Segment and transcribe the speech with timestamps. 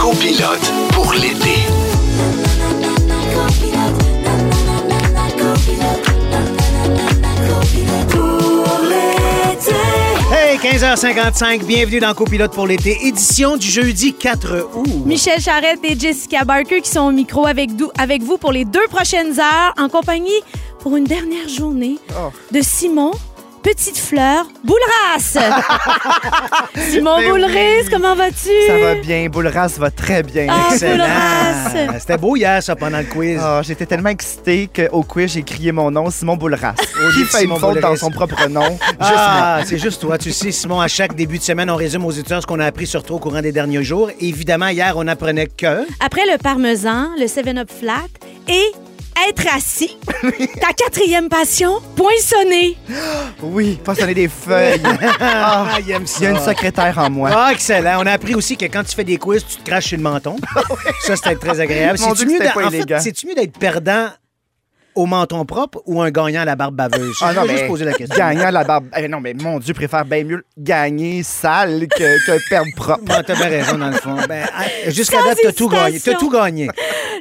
[0.00, 1.60] Copilote pour l'été.
[10.32, 14.86] Hey, 15h55, bienvenue dans Copilote pour l'été, édition du jeudi 4 août.
[15.04, 18.86] Michel Charrette et Jessica Barker qui sont au micro avec, avec vous pour les deux
[18.88, 20.30] prochaines heures en compagnie
[20.78, 21.98] pour une dernière journée
[22.50, 23.12] de Simon.
[23.62, 25.18] Petite fleur, Boulras!
[26.90, 27.88] Simon Ben Boulris, oui.
[27.90, 28.48] comment vas-tu?
[28.66, 29.28] Ça va bien.
[29.28, 30.46] Boulras va très bien.
[30.48, 31.04] Ah, Excellent.
[31.04, 31.98] Boulras!
[31.98, 33.38] C'était beau hier, ça, pendant le quiz.
[33.42, 36.72] Ah, J'étais tellement excité qu'au quiz, j'ai crié mon nom, Simon Boulras.
[37.14, 38.78] Qui fait Simon une faute dans son propre nom?
[39.00, 40.16] Ah, c'est juste toi.
[40.18, 42.66] Tu sais, Simon, à chaque début de semaine, on résume aux auditeurs ce qu'on a
[42.66, 44.10] appris sur toi au courant des derniers jours.
[44.20, 45.86] Évidemment, hier, on apprenait que...
[46.04, 48.06] Après le parmesan, le 7-Up flat
[48.48, 48.72] et
[49.28, 49.96] être assis,
[50.60, 52.76] ta quatrième passion, poinçonner.
[53.42, 54.80] Oui, pas sonner des feuilles.
[55.20, 57.30] Ah, il aime Il y a une secrétaire en moi.
[57.32, 58.00] Ah, excellent.
[58.02, 60.02] On a appris aussi que quand tu fais des quiz, tu te craches sur le
[60.02, 60.36] menton.
[61.02, 61.98] Ça, c'était très agréable.
[62.00, 63.00] Mon C'est-tu Dieu, mieux c'était d'a- pas en fait, élégant.
[63.00, 64.08] c'est-tu mieux d'être perdant
[64.94, 67.16] au menton propre ou un gagnant à la barbe baveuse?
[67.20, 68.16] Ah Je non, veux juste mais poser la question.
[68.16, 68.86] gagnant la barbe.
[68.96, 73.00] Eh non, mais mon Dieu, préfère bien mieux gagner sale que, que perdre propre.
[73.04, 74.16] Bon, t'as bien raison, dans le fond.
[74.28, 76.00] Ben, ah, Jusqu'à date, t'as tout gagné.
[76.00, 76.68] T'as tout gagné.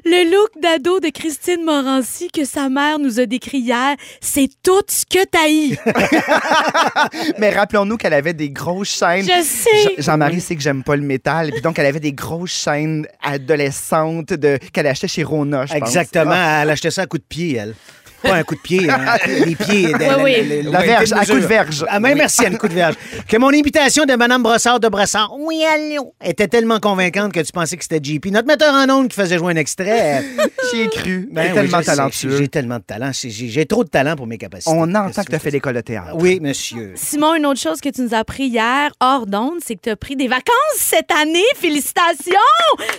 [0.05, 4.81] Le look d'ado de Christine Morancy que sa mère nous a décrit hier, c'est tout
[4.87, 5.39] ce que t'as
[7.37, 9.25] Mais rappelons-nous qu'elle avait des grosses chaînes.
[9.25, 9.69] Je sais.
[9.97, 11.49] Jean- Jean-Marie sait que j'aime pas le métal.
[11.49, 14.57] Et puis donc, elle avait des grosses chaînes adolescentes de...
[14.73, 15.81] qu'elle achetait chez Rona, je pense.
[15.89, 16.31] Exactement.
[16.33, 17.75] Ah, Elle achetait ça à coup de pied, elle.
[18.21, 19.15] Pas un coup de pied, hein.
[19.27, 19.93] les pieds.
[19.93, 20.71] de- Oui, le- oui.
[20.71, 21.85] La verge, à coup de verge.
[21.87, 22.95] Ah, mais merci, à coup de verge.
[23.27, 27.51] Que mon imitation de Madame Brossard de Brossard, oui, allô, était tellement convaincante que tu
[27.51, 28.27] pensais que c'était JP.
[28.27, 30.23] Notre metteur en ondes qui faisait jouer un extrait.
[30.71, 31.29] J'y ai cru.
[31.31, 32.37] ben Elle est oui, tellement talentueux.
[32.37, 33.11] J'ai tellement de talent.
[33.13, 34.71] J'ai j'ai trop de talent pour mes capacités.
[34.75, 36.11] On entend que tu as fait l'école de théâtre.
[36.15, 36.93] Oui, monsieur.
[36.95, 39.89] Simon, une autre chose que tu nous as appris hier, hors d'onde, c'est que tu
[39.89, 40.43] as pris des vacances
[40.77, 41.43] cette année.
[41.55, 42.33] Félicitations!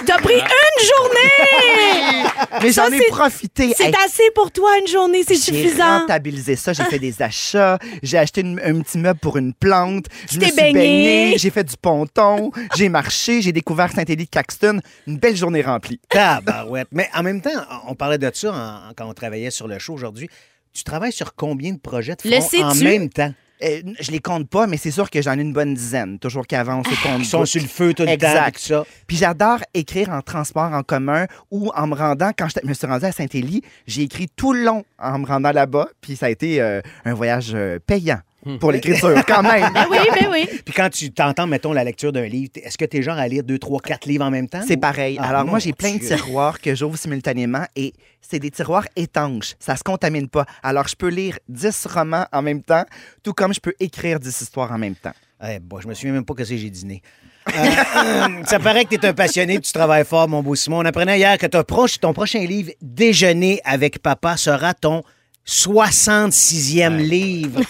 [0.07, 2.31] Tu as pris une journée!
[2.63, 3.73] Mais j'en ai c'est- profité.
[3.77, 6.01] C'est Hey, assez pour toi, une journée, c'est J'ai suffisant.
[6.01, 6.73] rentabilisé ça.
[6.73, 7.79] J'ai fait des achats.
[8.03, 10.07] J'ai acheté une- un petit meuble pour une plante.
[10.31, 10.73] Je me t'es suis baigné.
[10.73, 11.39] baigné.
[11.39, 12.51] J'ai fait du ponton.
[12.77, 13.43] J'ai marché.
[13.43, 14.81] J'ai découvert Saint-Élie de Caxton.
[15.07, 16.01] Une belle journée remplie.
[16.09, 16.89] Tabarouette.
[16.93, 17.51] Mais en même temps,
[17.87, 20.29] on parlait de ça en- quand on travaillait sur le show aujourd'hui.
[20.73, 22.85] Tu travailles sur combien de projets de Le front en sais-tu?
[22.85, 23.33] même temps?
[23.63, 26.19] Euh, je les compte pas, mais c'est sûr que j'en ai une bonne dizaine.
[26.19, 27.19] Toujours qu'avant, on se compte.
[27.19, 28.13] Ils sont sur le feu tout le temps.
[28.15, 28.57] Exact.
[28.57, 28.85] tout ça.
[29.07, 32.87] Puis j'adore écrire en transport en commun ou en me rendant, quand je me suis
[32.87, 35.89] rendu à Saint-Élie, j'ai écrit tout le long en me rendant là-bas.
[36.01, 38.21] Puis ça a été euh, un voyage euh, payant
[38.59, 39.71] pour l'écriture, quand même.
[39.75, 40.47] Ben oui, ben oui.
[40.65, 43.29] Puis quand tu t'entends, mettons, la lecture d'un livre, est-ce que tu es genre à
[43.29, 44.63] lire deux, trois, quatre livres en même temps?
[44.67, 45.17] C'est ou- pareil.
[45.21, 49.55] Ah, Alors, moi, j'ai plein de tiroirs que j'ouvre simultanément et c'est des tiroirs étanches.
[49.59, 50.47] Ça se contamine pas.
[50.63, 52.85] Alors, je peux lire 10 romans en même temps,
[53.23, 55.15] tout comme je peux écrire 10 histoires en même temps.
[55.47, 57.03] Eh, bon, je me souviens même pas que c'est j'ai dîné.
[57.49, 57.53] Euh,
[58.45, 60.79] ça paraît que tu es un passionné, tu travailles fort, mon beau Simon.
[60.79, 65.03] On apprenait hier que proche, ton prochain livre, Déjeuner avec papa, sera ton
[65.51, 67.61] 66e livre.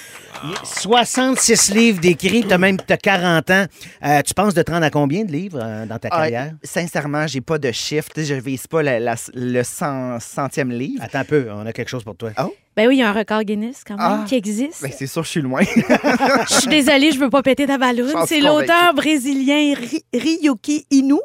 [0.64, 3.64] 66 livres d'écrits, tu as même t'as 40 ans.
[4.04, 6.52] Euh, tu penses de te rendre à combien de livres euh, dans ta Ah, carrière?
[6.62, 8.08] sincèrement, j'ai pas de chiffre.
[8.16, 11.02] Je vise pas la- la- le 100, centième livre.
[11.02, 12.30] Attends un peu, on a quelque chose pour toi.
[12.76, 14.24] Ben oui, il y a un record Guinness quand même Ah.
[14.26, 14.82] qui existe.
[14.82, 15.60] Ben, c'est sûr, je suis loin.
[16.48, 17.76] Je suis désolée, je veux pas péter ta
[18.26, 21.18] suis C'est l'auteur brésilien Ry- Ryuki Inu.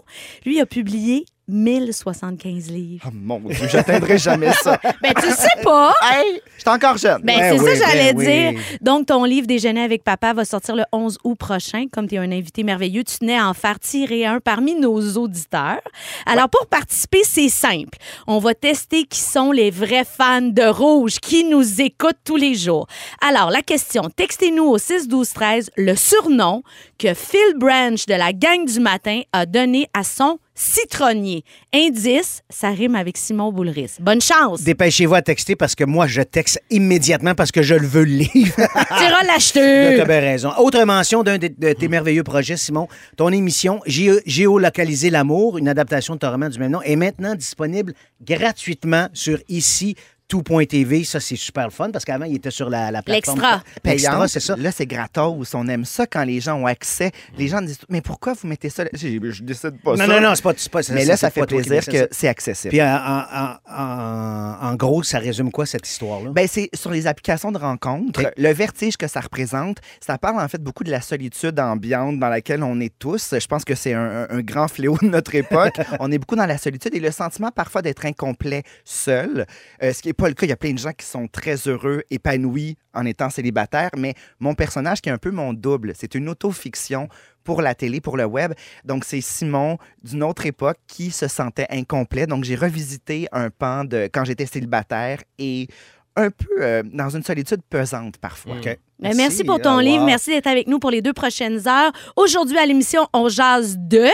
[0.45, 3.05] Lui a publié 1075 livres.
[3.07, 4.79] oh mon Dieu, j'atteindrai jamais ça.
[5.01, 5.93] Ben tu sais pas.
[6.01, 7.21] Hey, je suis encore jeune.
[7.21, 8.59] Ben, Ben c'est oui, ça que j'allais ben dire.
[8.71, 8.77] oui.
[8.81, 11.85] Donc, ton livre Déjeuner avec papa va sortir le 11 août prochain.
[11.91, 14.99] Comme tu es un invité merveilleux, tu tenais à en faire tirer un parmi nos
[15.17, 15.81] auditeurs.
[16.25, 17.97] Alors, pour participer, c'est simple.
[18.25, 22.55] On va tester qui sont les vrais fans de Rouge qui nous écoutent tous les
[22.55, 22.87] jours.
[23.21, 26.63] Alors, la question, textez-nous au 6 12 13 le surnom
[26.97, 31.43] que Phil Branch de la gang du matin a donné à son citronnier.
[31.73, 33.91] Indice, ça rime avec Simon Boulris.
[33.99, 34.61] Bonne chance.
[34.63, 38.11] Dépêchez-vous à texter parce que moi, je texte immédiatement parce que je le veux le
[38.15, 38.55] livre.
[38.55, 40.01] Tu iras Tu l'acheter.
[40.01, 40.51] as bien raison.
[40.57, 42.87] Autre mention d'un de, de tes merveilleux projets, Simon.
[43.17, 47.35] Ton émission Gé- Géolocaliser l'amour, une adaptation de ton roman du même nom, est maintenant
[47.35, 47.93] disponible
[48.25, 49.95] gratuitement sur ici
[50.27, 53.39] Tout.tv, ça, c'est super le fun parce qu'avant, il était sur la, la plateforme.
[53.39, 53.63] L'extra.
[53.83, 54.29] L'extra, payante.
[54.29, 54.55] c'est ça.
[54.57, 55.53] Là, c'est gratos.
[55.53, 57.11] On aime ça quand les gens ont accès.
[57.37, 58.89] Les gens disent Mais pourquoi vous mettez ça là?
[58.93, 60.07] Je, je décide pas Non, ça.
[60.07, 62.69] non, non, c'est pas, c'est pas Mais là, ça fait plaisir que c'est accessible.
[62.71, 66.31] Puis, en, en- en- en gros, ça résume quoi, cette histoire-là?
[66.31, 68.21] Ben, c'est sur les applications de rencontres.
[68.25, 68.31] OK.
[68.37, 72.29] Le vertige que ça représente, ça parle en fait beaucoup de la solitude ambiante dans
[72.29, 73.35] laquelle on est tous.
[73.39, 75.75] Je pense que c'est un, grand fléau de notre époque.
[75.99, 79.45] on est beaucoup dans la solitude et le sentiment parfois d'être incomplet seul.
[79.83, 80.45] Euh, ce qui n'est pas le cas.
[80.45, 83.91] Il y a plein de gens qui sont très heureux, épanouis en étant célibataires.
[83.97, 87.07] Mais mon personnage, qui est un peu mon double, c'est une autofiction
[87.43, 88.53] pour la télé, pour le web.
[88.83, 92.27] Donc, c'est Simon d'une autre époque qui se sentait incomplet.
[92.27, 95.67] Donc, j'ai revisité un pan de quand j'étais célibataire et
[96.15, 98.55] un peu euh, dans une solitude pesante parfois.
[98.57, 98.77] OK.
[98.99, 99.99] Ben, merci pour ton livre.
[99.99, 100.05] wow.
[100.05, 101.91] Merci d'être avec nous pour les deux prochaines heures.
[102.15, 104.07] Aujourd'hui, à l'émission, on jase de.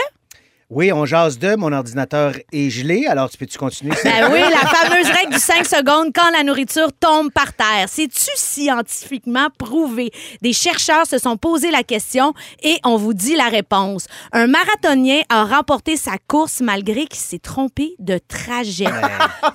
[0.74, 1.54] Oui, on jase de.
[1.54, 3.94] Mon ordinateur est gelé, alors tu peux-tu continuer?
[4.04, 7.88] Ben oui, la fameuse règle du 5 secondes quand la nourriture tombe par terre.
[7.88, 10.10] C'est-tu scientifiquement prouvé?
[10.40, 12.32] Des chercheurs se sont posé la question
[12.62, 14.06] et on vous dit la réponse.
[14.32, 18.86] Un marathonien a remporté sa course malgré qu'il s'est trompé de trajet.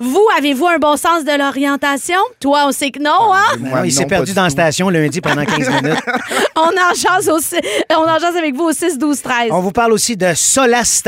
[0.00, 2.20] vous, avez-vous un bon sens de l'orientation?
[2.38, 3.56] Toi, on sait que non, hein?
[3.58, 5.98] Non, Moi, il s'est perdu dans la station lundi pendant 15 minutes.
[6.54, 7.56] On en jase aussi.
[7.90, 9.48] On en jase avec vous au 6 12 13.
[9.50, 10.32] On vous parle aussi de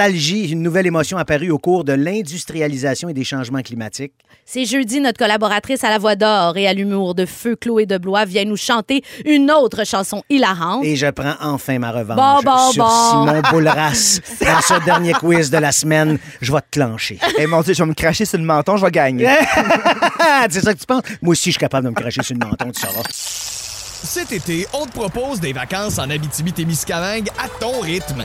[0.09, 4.13] une nouvelle émotion apparue au cours de l'industrialisation et des changements climatiques.
[4.47, 7.99] C'est jeudi, notre collaboratrice à la voix d'or et à l'humour de feu, Chloé de
[7.99, 10.85] Blois, vient nous chanter une autre chanson hilarante.
[10.85, 12.91] Et je prends enfin ma revanche Bon, bon, sur bon.
[13.27, 14.21] Simon Boulras.
[14.41, 17.19] Dans ce dernier quiz de la semaine, je vais te clencher.
[17.39, 19.27] Eh mon Dieu, je vais me cracher sur le menton, je vais gagner.
[20.51, 21.03] c'est ça que tu penses?
[21.21, 23.03] Moi aussi, je suis capable de me cracher sur le menton, tu sauras.
[23.13, 28.25] Cet été, on te propose des vacances en Abitibi-Témiscamingue à ton rythme.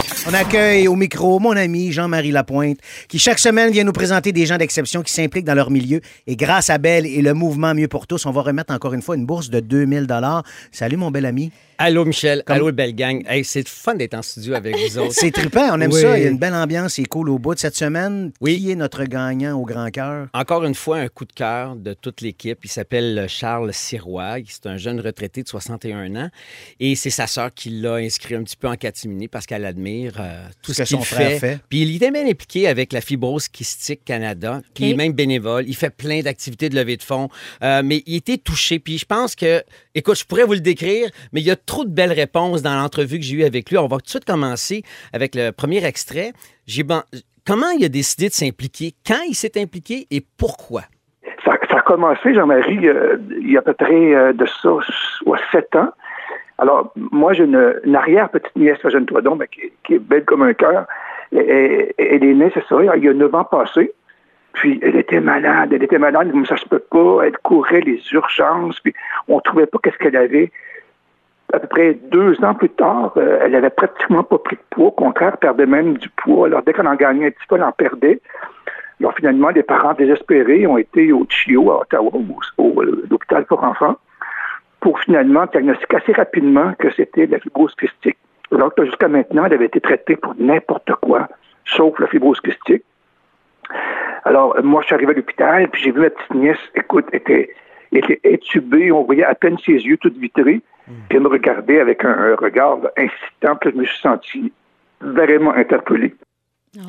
[0.27, 2.77] On accueille au micro mon ami Jean-Marie Lapointe,
[3.07, 5.99] qui chaque semaine vient nous présenter des gens d'exception qui s'impliquent dans leur milieu.
[6.27, 9.01] Et grâce à Belle et le mouvement Mieux pour tous, on va remettre encore une
[9.01, 10.05] fois une bourse de 2000
[10.71, 11.51] Salut, mon bel ami.
[11.77, 12.43] Allô, Michel.
[12.45, 13.23] Allô, le belle gang.
[13.27, 15.13] Hey, c'est fun d'être en studio avec vous autres.
[15.13, 16.01] C'est trippant, on aime Oui.
[16.01, 16.17] ça.
[16.17, 18.31] Il y a une belle ambiance, c'est cool au bout de cette semaine.
[18.39, 18.59] Oui.
[18.59, 20.27] Qui est notre gagnant au grand cœur?
[20.33, 22.59] Encore une fois, un coup de cœur de toute l'équipe.
[22.63, 24.35] Il s'appelle Charles Sirois.
[24.47, 26.29] C'est un jeune retraité de 61 ans.
[26.79, 30.13] Et c'est sa sœur qui l'a inscrit un petit peu en catimini parce qu'elle admire
[30.19, 31.39] euh, tout Ce ce, que qu'il son frère fait.
[31.39, 31.59] fait.
[31.67, 34.61] Puis il était bien impliqué avec la Fibrose Kystique Canada.
[34.75, 35.65] Puis il est même bénévole.
[35.67, 37.29] Il fait plein d'activités de levée de fonds.
[37.63, 38.77] Euh, mais il était touché.
[38.77, 39.63] Puis je pense que,
[39.95, 42.75] écoute, je pourrais vous le décrire, mais il y a trop de belles réponses dans
[42.75, 43.77] l'entrevue que j'ai eue avec lui.
[43.77, 44.83] On va tout de suite commencer
[45.13, 46.33] avec le premier extrait.
[47.47, 48.91] Comment il a décidé de s'impliquer?
[49.07, 50.81] Quand il s'est impliqué et pourquoi?
[51.45, 54.69] Ça, a commencé, Jean-Marie, euh, il y a à peu près euh, de ça,
[55.19, 55.91] soit sept ans.
[56.57, 60.53] Alors, moi, j'ai une, arrière-petite nièce, jeune-toi donc, mais qui, qui est belle comme un
[60.53, 60.85] cœur.
[61.31, 63.93] Elle est née, c'est ça, il y a neuf ans passés.
[64.53, 67.21] Puis, elle était malade, elle était malade, comme ça se peut pas.
[67.23, 68.93] Elle courait les urgences, puis
[69.29, 70.51] on trouvait pas qu'est-ce qu'elle avait.
[71.53, 74.87] À peu près deux ans plus tard, euh, elle avait pratiquement pas pris de poids.
[74.87, 76.47] Au contraire, elle perdait même du poids.
[76.47, 78.21] Alors, dès qu'on en gagnait un petit peu, elle en perdait.
[78.99, 83.45] Alors, finalement, les parents désespérés ont été au CHIO, à Ottawa, au, au- à l'hôpital
[83.45, 83.95] pour enfants,
[84.79, 88.17] pour finalement diagnostiquer assez rapidement que c'était la fibrose kystique.
[88.53, 91.27] Alors que jusqu'à maintenant, elle avait été traitée pour n'importe quoi,
[91.65, 92.83] sauf la fibrose kystique.
[94.23, 97.05] Alors, euh, moi, je suis arrivé à l'hôpital, puis j'ai vu ma petite nièce, écoute,
[97.13, 97.49] était,
[97.91, 102.03] était étubée, on voyait à peine ses yeux toutes vitrés, puis elle me regardait avec
[102.05, 104.51] un, un regard incitant, puis je me suis senti
[105.01, 106.15] vraiment interpellé.
[106.77, 106.81] Oh,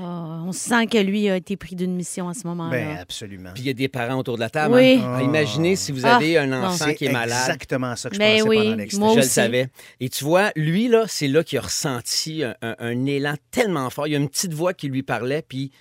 [0.46, 2.70] on sent que lui a été pris d'une mission à ce moment-là.
[2.70, 3.50] Ben, absolument.
[3.52, 4.75] Puis il y a des parents autour de la table.
[4.76, 5.00] Oui.
[5.04, 5.14] hein?
[5.18, 7.37] Ah, Imaginez si vous Ah, avez un enfant C'est qui est malade.
[7.49, 9.11] exactement ça que je Ben pensais oui, pendant l'extrait.
[9.11, 9.66] Je le savais.
[9.99, 13.90] Et tu vois, lui, là, c'est là qu'il a ressenti un, un- un élan tellement
[13.90, 14.06] fort.
[14.06, 15.72] Il y a une petite voix qui lui parlait, puis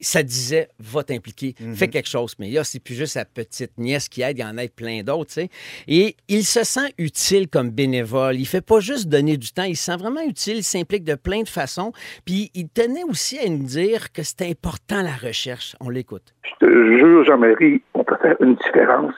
[0.00, 1.74] ça disait va t'impliquer, Mhm.
[1.74, 2.34] fais quelque chose.
[2.38, 5.02] Mais là, c'est plus juste sa petite nièce qui aide, il y en a plein
[5.02, 5.48] d'autres, tu sais.
[5.88, 8.34] Et il se sent utile comme bénévole.
[8.36, 11.14] Il fait pas juste donner du temps, il se sent vraiment utile, il s'implique de
[11.14, 11.92] plein de façons.
[12.24, 15.76] Puis il tenait aussi à nous dire que c'était important la recherche.
[15.80, 16.34] On l'écoute.
[16.60, 19.14] Je te jure, Jean-Marie, on peut faire une différence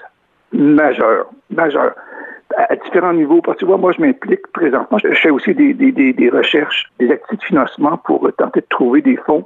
[0.52, 1.94] majeure, majeure,
[2.56, 3.42] à différents niveaux.
[3.42, 4.98] Parce que tu vois, moi, je m'implique présentement.
[4.98, 8.60] Je fais aussi des, des, des, des recherches, des activités de financement pour euh, tenter
[8.60, 9.44] de trouver des fonds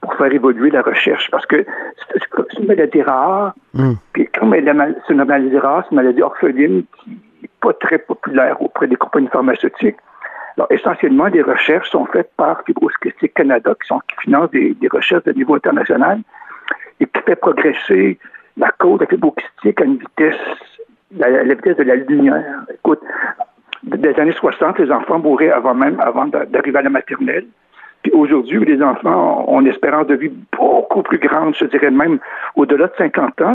[0.00, 1.30] pour faire évoluer la recherche.
[1.30, 1.64] Parce que
[2.12, 3.54] c'est une maladie rare.
[4.12, 7.10] Puis comme c'est une maladie rare, c'est une maladie orpheline qui
[7.42, 9.96] n'est pas très populaire auprès des compagnies pharmaceutiques.
[10.56, 14.88] Alors, essentiellement, des recherches sont faites par Fibrosceptique Canada, qui, sont, qui finance des, des
[14.88, 16.20] recherches de niveau international
[16.98, 18.18] et qui fait progresser
[18.56, 20.34] la cause de la fibrocystique à une vitesse,
[21.16, 22.60] la, la vitesse de la lumière.
[22.74, 23.00] Écoute,
[23.84, 27.46] des années 60, les enfants mouraient avant même, avant d'a- d'arriver à la maternelle.
[28.02, 32.18] Puis aujourd'hui, les enfants ont une espérance de vie beaucoup plus grande, je dirais même
[32.56, 33.52] au-delà de 50 ans.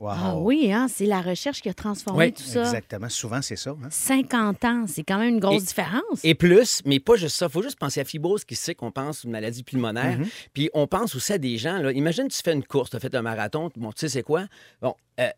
[0.00, 0.10] Wow.
[0.12, 2.62] Ah oui, hein, c'est la recherche qui a transformé Oui, tout ça.
[2.62, 3.08] Exactement.
[3.08, 3.70] Souvent, c'est ça.
[3.70, 3.86] hein.
[3.88, 6.24] 50 ans, c'est quand même une grosse Et- différence.
[6.24, 7.48] Et plus, mais pas juste ça.
[7.48, 10.18] faut juste penser à fibrose qui sait qu'on pense à une maladie pulmonaire.
[10.54, 11.78] Puis on pense aussi à des gens.
[11.78, 11.92] Là.
[11.92, 13.70] Imagine, tu fais une course, tu as fait un marathon.
[13.76, 14.42] Bon, tu sais, c'est quoi?
[14.80, 15.28] Bon, euh,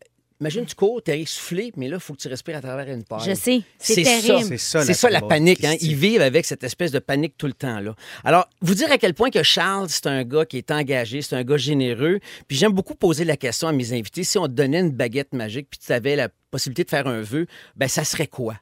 [0.41, 2.87] imagine, tu cours, tu es essoufflé, mais là, il faut que tu respires à travers
[2.93, 3.19] une paille.
[3.25, 4.27] Je sais, c'est C'est ça.
[4.33, 4.45] terrible.
[4.49, 5.63] C'est ça, C'est ça la panique.
[5.63, 5.75] Hein?
[5.81, 7.79] Ils vivent avec cette espèce de panique tout le temps.
[7.79, 7.93] Là.
[8.23, 11.35] Alors, vous dire à quel point que Charles, c'est un gars qui est engagé, c'est
[11.35, 12.19] un gars généreux.
[12.47, 14.23] Puis j'aime beaucoup poser la question à mes invités.
[14.23, 17.21] Si on te donnait une baguette magique puis tu avais la possibilité de faire un
[17.21, 18.55] vœu, ben ça serait quoi?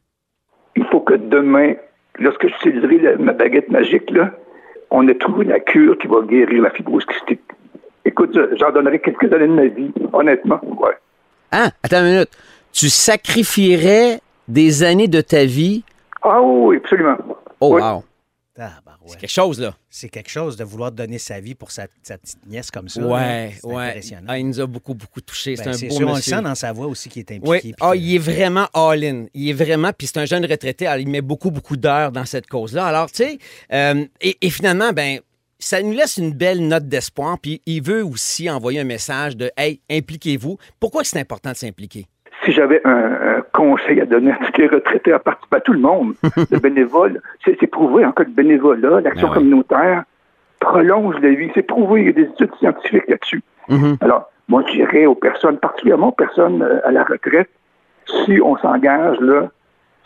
[0.75, 1.73] Il faut que demain,
[2.19, 4.31] lorsque j'utiliserai la- ma baguette magique, là,
[4.91, 7.41] on ait trouvé la cure qui va guérir la fibrose kystique.
[8.05, 10.59] Écoute, je- j'en donnerai quelques années de ma vie, honnêtement.
[10.79, 10.93] Ouais.
[11.53, 11.71] Hein?
[11.83, 12.29] Attends une minute.
[12.71, 15.83] Tu sacrifierais des années de ta vie?
[16.21, 17.17] Ah oui, absolument.
[17.61, 17.81] Oh, Oui.
[17.81, 18.03] wow.
[19.05, 19.75] C'est quelque chose, là.
[19.89, 23.01] C'est quelque chose de vouloir donner sa vie pour sa, sa petite nièce comme ça.
[23.01, 23.87] Ouais, C'est ouais.
[23.89, 24.27] impressionnant.
[24.29, 25.55] Ah, il nous a beaucoup, beaucoup touchés.
[25.55, 27.31] Ben, c'est un c'est beau sûr, on le sent dans sa voix aussi qui est
[27.31, 27.49] impliqué.
[27.49, 29.25] Oui, ah, que- il est vraiment all-in.
[29.33, 32.25] Il est vraiment, puis c'est un jeune retraité, alors il met beaucoup, beaucoup d'heures dans
[32.25, 32.85] cette cause-là.
[32.85, 33.39] Alors, tu sais,
[33.73, 35.19] euh, et, et finalement, ben,
[35.63, 39.49] ça nous laisse une belle note d'espoir, puis il veut aussi envoyer un message de
[39.57, 40.57] Hey, impliquez-vous.
[40.79, 42.05] Pourquoi c'est important de s'impliquer?
[42.43, 45.73] Si j'avais un, un conseil à donner à tous les retraités, à participer à tout
[45.73, 46.15] le monde,
[46.51, 50.03] le bénévole, c'est prouvé encore le bénévolat, l'action Ben communautaire
[50.59, 51.49] prolonge la vie.
[51.53, 53.41] C'est prouvé, il y a des études scientifiques là-dessus.
[54.01, 57.49] Alors, moi, je dirais aux personnes, particulièrement aux personnes euh, à la retraite,
[58.25, 59.49] si on s'engage, là,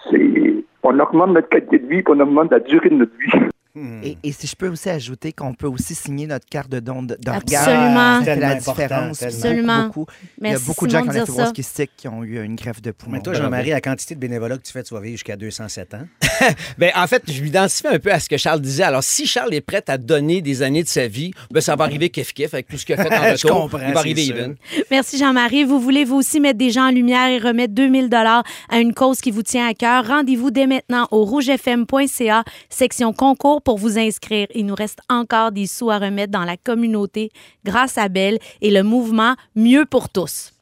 [0.10, 3.50] c'est on augmente notre qualité de vie, puis on augmente la durée de notre vie.
[3.78, 4.02] Hmm.
[4.04, 7.04] Et, et si je peux aussi ajouter qu'on peut aussi signer notre carte de don
[7.04, 7.42] de- d'organes.
[7.60, 8.20] Absolument.
[8.20, 9.22] Ça fait la différence.
[9.24, 9.84] Absolument.
[9.88, 10.12] Beaucoup, beaucoup.
[10.42, 12.92] Il y a beaucoup de gens qui ont la qui ont eu une greffe de
[12.92, 13.18] poumon.
[13.18, 15.94] Mais toi, Jean-Marie, la quantité de bénévolat que tu fais, tu vas vivre jusqu'à 207
[15.94, 16.08] ans.
[16.78, 18.84] Ben, en fait, je m'identifie un peu à ce que Charles disait.
[18.84, 21.86] Alors, si Charles est prêt à donner des années de sa vie, ben, ça va
[21.86, 23.62] arriver kiff-kiff avec tout ce qu'il a fait en Je retour.
[23.62, 24.56] comprends, Il va c'est arriver even.
[24.92, 25.64] Merci Jean-Marie.
[25.64, 28.94] Vous voulez vous aussi mettre des gens en lumière et remettre 2000 dollars à une
[28.94, 30.08] cause qui vous tient à cœur?
[30.08, 34.48] Rendez-vous dès maintenant au rougefm.ca, section concours pour vous inscrire.
[34.56, 37.32] Il nous reste encore des sous à remettre dans la communauté
[37.66, 40.54] grâce à Belle et le mouvement Mieux pour tous.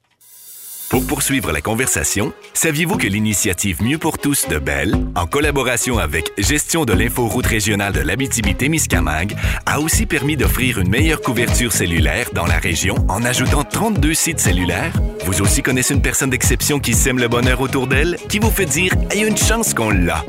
[0.90, 6.32] Pour poursuivre la conversation, saviez-vous que l'initiative Mieux pour tous de Bell, en collaboration avec
[6.38, 12.46] Gestion de l'inforoute régionale de l'Abitibi-Témiscamingue, a aussi permis d'offrir une meilleure couverture cellulaire dans
[12.46, 14.94] la région en ajoutant 32 sites cellulaires?
[15.26, 18.66] Vous aussi connaissez une personne d'exception qui sème le bonheur autour d'elle, qui vous fait
[18.66, 20.24] dire «il y a une chance qu'on l'a».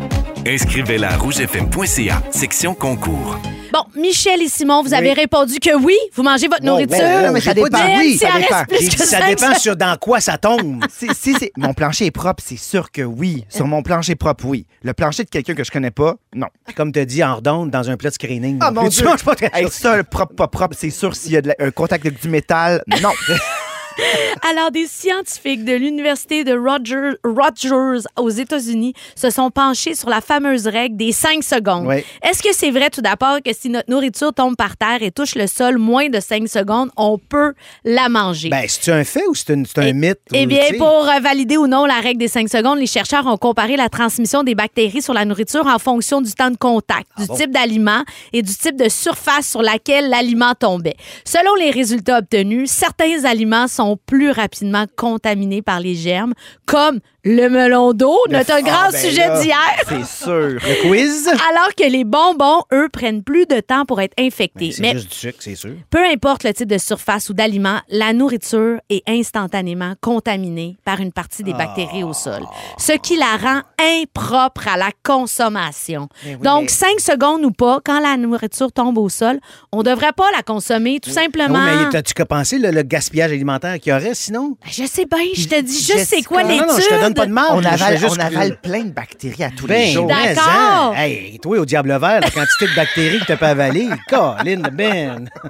[0.46, 3.38] Inscrivez-la à rougefm.ca, section concours.
[3.76, 6.96] Bon, Michel et Simon, vous avez répondu que oui, vous mangez votre Wow, nourriture.
[6.96, 7.84] wow, wow, mais ça j'ai pas dépend.
[7.86, 8.54] dit oui, ça elle dépend.
[8.56, 10.82] reste plus J'ai que dit, ça cinq dépend sur dans quoi ça tombe.
[10.90, 13.44] Si, si c'est- mon plancher est propre, c'est sûr que oui.
[13.50, 14.66] Sur mon plancher propre, oui.
[14.82, 16.46] Le plancher de quelqu'un que je connais pas, non.
[16.74, 18.56] Comme tu as dit, en redonde, dans un plat de screening.
[18.62, 18.90] Ah non plus.
[18.90, 19.02] Dieu!
[19.02, 21.42] Tu manges pas très Hey, ça, le propre, pas propre, c'est sûr s'il y a
[21.42, 23.10] de la- un contact avec du métal, non.
[24.50, 30.20] Alors, des scientifiques de l'Université de Roger- Rogers aux États-Unis se sont penchés sur la
[30.20, 31.86] fameuse règle des 5 secondes.
[31.86, 32.04] Oui.
[32.22, 35.34] Est-ce que c'est vrai tout d'abord que si notre nourriture tombe par terre et touche
[35.34, 38.48] le sol moins de 5 secondes, on peut la manger?
[38.50, 40.18] Ben, c'est-tu un fait ou c'est c'est un Eh- mythe?
[40.32, 43.36] Eh bien, pour euh, valider ou non la règle des 5 secondes, les chercheurs ont
[43.36, 47.22] comparé la transmission des bactéries sur la nourriture en fonction du temps de contact, Ah
[47.22, 50.96] du type d'aliment et du type de surface sur laquelle l'aliment tombait.
[51.24, 56.34] Selon les résultats obtenus, certains aliments plus rapidement contaminés par les germes,
[56.66, 59.56] comme le melon d'eau, notre Ah, grand ben sujet là, d'hier.
[59.88, 60.32] C'est sûr.
[60.62, 61.26] Le quiz?
[61.28, 64.68] Alors que les bonbons, eux, prennent plus de temps pour être infectés.
[64.68, 65.72] Ben, c'est Mais juste du sucre, c'est sûr.
[65.90, 71.10] peu importe le type de surface ou d'aliment, la nourriture est instantanément contaminée par une
[71.10, 72.42] partie des bactéries au sol,
[72.78, 76.08] ce qui la rend impropre à la consommation.
[76.42, 79.40] Donc, mais- 5 secondes ou pas, quand la nourriture tombe au sol,
[79.72, 81.58] on ne devrait pas la consommer, tout simplement.
[81.58, 84.56] Oui, mais t'as-tu qu'à penser le, le gaspillage alimentaire qu'il y aurait sinon?
[84.64, 86.66] Je sais bien, je te dis juste c'est Jessica, quoi Non, l'étude.
[86.66, 87.46] non, non, je te donne pas de mal.
[87.52, 90.06] On avale, on avale plein de bactéries à tous Ben, les jours.
[90.06, 90.44] mais, D'accord.
[90.48, 90.92] hein?
[90.96, 94.70] Hey, toi, au diable vert, la quantité de bactéries que tu peux avaler, Colin de
[94.70, 95.28] Ben.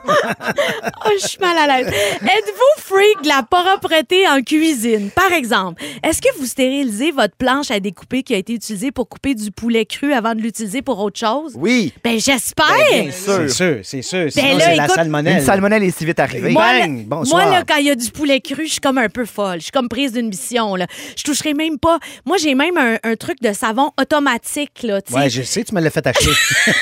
[1.08, 1.86] Oh, je suis mal à l'aise.
[1.88, 5.10] Êtes-vous freak de la propreté en cuisine?
[5.10, 9.08] Par exemple, est-ce que vous stérilisez votre planche à découper qui a été utilisée pour
[9.08, 11.52] couper du poulet cru avant de l'utiliser pour autre chose?
[11.56, 11.92] Oui.
[12.02, 12.66] Ben, j'espère!
[12.90, 13.10] Ben.
[13.12, 14.26] C'est sûr, c'est sûr.
[14.32, 15.42] Sinon, là, c'est la écoute- Une salmonelle.
[15.42, 16.50] salmonelle est si vite arrivée.
[16.50, 17.04] Moi, Bang!
[17.06, 17.42] Bonsoir.
[17.46, 19.58] moi, là, quand il y a du poulet cru, je suis comme un peu folle.
[19.58, 20.86] Je suis comme prise d'une mission, là.
[21.16, 21.98] Je toucherai même pas.
[22.24, 25.18] Moi, j'ai même un, un truc de savon automatique, là, tu sais.
[25.18, 26.30] Ouais, je sais, tu me l'as fait acheter.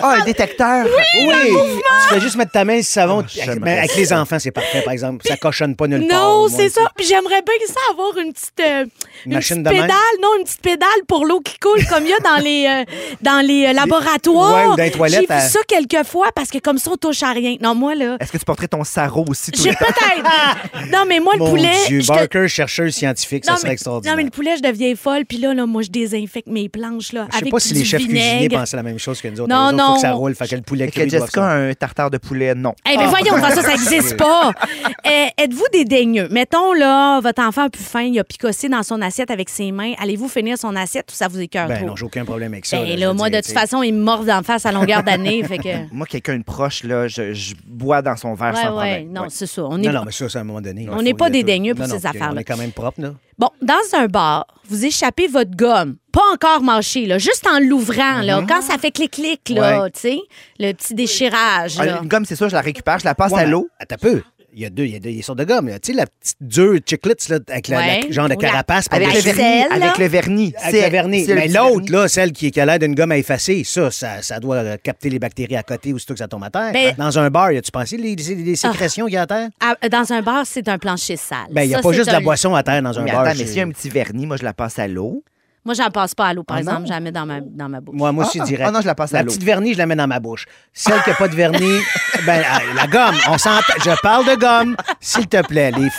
[0.00, 0.86] Ah, un détecteur.
[0.86, 3.24] Oui, tu fais juste mettre ta main sur le savon.
[3.42, 3.96] avec, ben, avec ça.
[3.96, 5.26] les enfants, c'est parfait, par exemple.
[5.26, 6.20] Ça cochonne pas nulle part.
[6.20, 6.82] Non, c'est ça.
[6.96, 8.84] Puis j'aimerais bien ça avoir une petite, euh,
[9.26, 12.14] une machine petite pédale, non, une petite pédale pour l'eau qui coule comme il y
[12.14, 12.84] a dans les euh,
[13.22, 14.54] dans les euh, laboratoires.
[14.54, 16.90] Ouais, ou dans les toilettes, J'ai vu à- ça quelques fois parce que comme ça
[16.92, 17.56] on touche à rien.
[17.60, 20.90] Non, moi là, Est-ce que tu porterais ton sarrau aussi j'ai peut-être.
[20.92, 23.68] non, mais moi le Mon poulet, Dieu, je te- Barker, chercheuse scientifique, ça non, serait
[23.68, 24.12] mais, extraordinaire.
[24.12, 25.24] non, mais le poulet, je deviens folle.
[25.26, 27.84] Puis là, là, moi, je désinfecte mes planches là, Je sais avec pas si les
[27.84, 28.58] chefs cuisiniers vinaigre.
[28.60, 29.48] pensaient la même chose que nous autres.
[29.52, 30.16] Non, Eux autres, faut que ça non.
[30.16, 31.50] roule, fait que le poulet que Jessica ça.
[31.50, 32.54] a un tartare de poulet?
[32.54, 32.74] Non.
[32.90, 34.52] Eh bien, voyons, ça, ça n'existe pas.
[35.06, 36.28] Euh, Êtes-vous dédaigneux?
[36.30, 39.72] Mettons, là, votre enfant a plus faim, il a picossé dans son assiette avec ses
[39.72, 39.94] mains.
[39.98, 41.86] Allez-vous finir son assiette ou ça vous écœure Ben trop?
[41.86, 42.78] non, j'ai aucun problème avec ça.
[42.78, 45.42] Ben là, moi, dire, de toute façon, il me mord d'en face à longueur d'année.
[45.44, 45.68] fait que...
[45.92, 49.12] Moi, quelqu'un de proche, là, je, je bois dans son verre Ouais, sans ouais, problème.
[49.12, 49.62] non, c'est ça.
[49.64, 49.86] On est...
[49.86, 50.86] Non, non, mais ça, c'est à un moment donné.
[50.90, 53.12] On n'est pas dédaigneux pour Non, ces non, On est quand même propre, là.
[53.38, 58.22] Bon, dans un bar, vous échappez votre gomme, pas encore mâchée, là, juste en l'ouvrant,
[58.22, 59.82] là, quand ça fait clic-clic, là.
[59.82, 59.90] Ouais.
[59.90, 60.18] tu sais,
[60.58, 61.76] le petit déchirage.
[61.78, 62.00] Ah, là.
[62.02, 63.68] Une gomme, c'est ça, je la récupère, je la passe Ouais, à l'eau.
[63.78, 64.22] Attends un peu.
[64.54, 65.68] Il y a deux, il y a des sortes de gommes.
[65.68, 65.78] là.
[65.78, 68.00] Tu sais, la petite dure chiclets, là, avec la, Ouais.
[68.06, 68.86] la- genre de Ou la- carapace.
[68.90, 69.64] Avec le vernis.
[69.70, 70.54] Avec le vernis.
[70.62, 71.26] Avec C'est- le vernis.
[71.28, 74.40] Mais l'autre, là, celle qui, qui a l'air d'une gomme à effacer, ça, ça, ça
[74.40, 76.72] doit euh, capter les bactéries à côté aussitôt que ça tombe à terre.
[76.72, 79.48] Ben- Dans un bar, as-tu pensé les, les, les sécrétions qu'il y a à terre?
[79.60, 81.38] Ah, dans un bar, c'est un plancher sale.
[81.52, 83.12] Ben, il n'y a Ça, pas juste de la boisson à terre dans un Mais
[83.12, 83.20] bar.
[83.26, 85.22] attends, mais s'il y a un petit vernis, moi, je la passe à l'eau.
[85.68, 87.68] Moi, j'en passe pas à l'eau, par Ah, exemple, je la mets dans ma, dans
[87.68, 87.94] ma bouche.
[87.94, 88.64] Moi, moi Ah, aussi, ah, direct.
[88.66, 89.26] ah non, je la passe à La l'eau.
[89.28, 90.46] petite vernis, je la mets dans ma bouche.
[90.72, 91.80] Celle qui n'a pas de vernis,
[92.26, 93.74] ben, euh, la gomme, on s'entend.
[93.84, 95.70] Je parle de gomme, s'il te plaît.
[95.72, 95.88] Les...
[95.88, 95.92] f-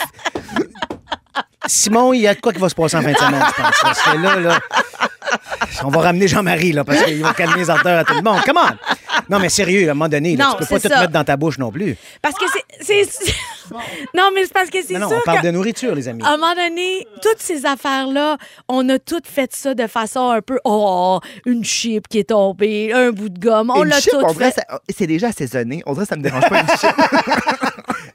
[1.66, 3.62] Simon, il y a de quoi qui va se passer en fin de semaine, je
[3.62, 3.76] pense.
[3.80, 4.58] Parce que là, là,
[5.84, 8.40] on va ramener Jean-Marie, là, parce qu'il va calmer les ardeurs à tout le monde.
[8.44, 8.68] Comment?
[9.28, 11.00] Non, mais sérieux, à un moment donné, là, Non, tu peux pas c'est tout ça.
[11.00, 11.96] mettre dans ta bouche non plus.
[12.22, 12.44] Parce que
[12.80, 13.02] c'est.
[14.14, 16.22] non, mais c'est parce que c'est Non, non, sûr on parle de nourriture, les amis.
[16.24, 18.36] À un moment donné, toutes ces affaires-là,
[18.68, 22.92] on a toutes fait ça de façon un peu oh, une chip qui est tombée,
[22.92, 24.62] un bout de gomme, on Une l'a chip, tout on dirait, fait.
[24.68, 25.82] ça- c'est déjà assaisonné.
[25.86, 26.90] On dirait que ça me dérange pas une chip.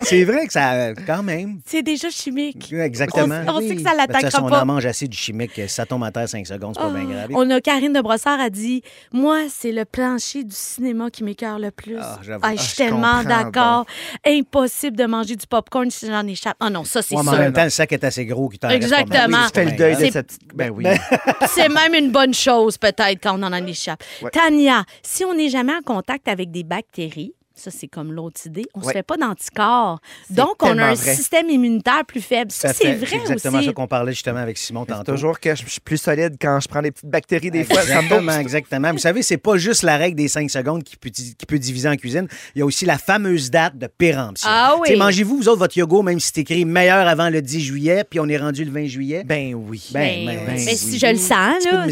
[0.01, 1.59] C'est vrai que ça, quand même.
[1.65, 2.71] C'est déjà chimique.
[2.73, 3.41] Exactement.
[3.47, 4.59] On- on sait que ça l'attaquera façon, pas.
[4.59, 5.59] On en mange assez du chimique.
[5.67, 7.29] Ça tombe à terre 5 secondes, c'est pas bien grave.
[7.33, 11.59] On a Karine de Brossard a dit Moi, c'est le plancher du cinéma qui m'écœure
[11.59, 11.97] le plus.
[11.99, 12.43] Ah, j'avoue.
[12.43, 13.85] je Ah, suis je tellement comprends, d'accord.
[14.25, 16.57] Impossible de manger du popcorn si j'en échappe.
[16.59, 17.31] Ah non, ça, c'est Ouais, sûr.
[17.33, 19.01] en même temps, le sac est assez gros qui t'en reste pas mal.
[19.05, 19.37] Exactement.
[19.37, 20.37] Oui, Tu fais le c'est deuil de cette.
[20.53, 20.85] Ben oui.
[21.47, 24.03] C'est même une bonne chose, peut-être, quand on en échappe.
[24.21, 24.29] Ouais.
[24.31, 28.65] Tania, si on n'est jamais en contact avec des bactéries, ça, c'est comme l'autre idée.
[28.73, 29.99] On ne se fait pas d'anticorps.
[30.29, 31.15] Donc, on a un vrai.
[31.15, 32.51] système immunitaire plus faible.
[32.51, 33.67] Ça, c'est vrai C'est exactement aussi.
[33.67, 35.13] ça qu'on parlait justement avec Simon tantôt.
[35.13, 37.81] toujours que je suis plus solide quand je prends des petites bactéries des fois.
[37.81, 38.91] Exactement, exactement.
[38.91, 41.87] Vous savez, c'est pas juste la règle des 5 secondes qui peut, qui peut diviser
[41.87, 42.27] en cuisine.
[42.55, 44.49] Il y a aussi la fameuse date de péremption.
[44.51, 44.95] Ah oui.
[44.97, 48.19] Mangez-vous, vous autres, votre yogourt, même si c'est écrit meilleur avant le 10 juillet, puis
[48.19, 49.23] on est rendu le 20 juillet?
[49.23, 49.89] Ben oui.
[49.93, 50.25] Ben, Ben, oui.
[50.25, 50.75] ben, mais oui.
[50.75, 51.85] si je le sens, là.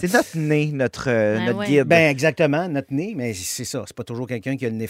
[0.00, 1.66] C'est notre nez, notre, euh, Ben notre ouais.
[1.66, 1.84] guide.
[1.84, 3.84] Ben, exactement, notre nez, mais c'est ça.
[3.86, 4.87] C'est pas toujours quelqu'un qui a le nez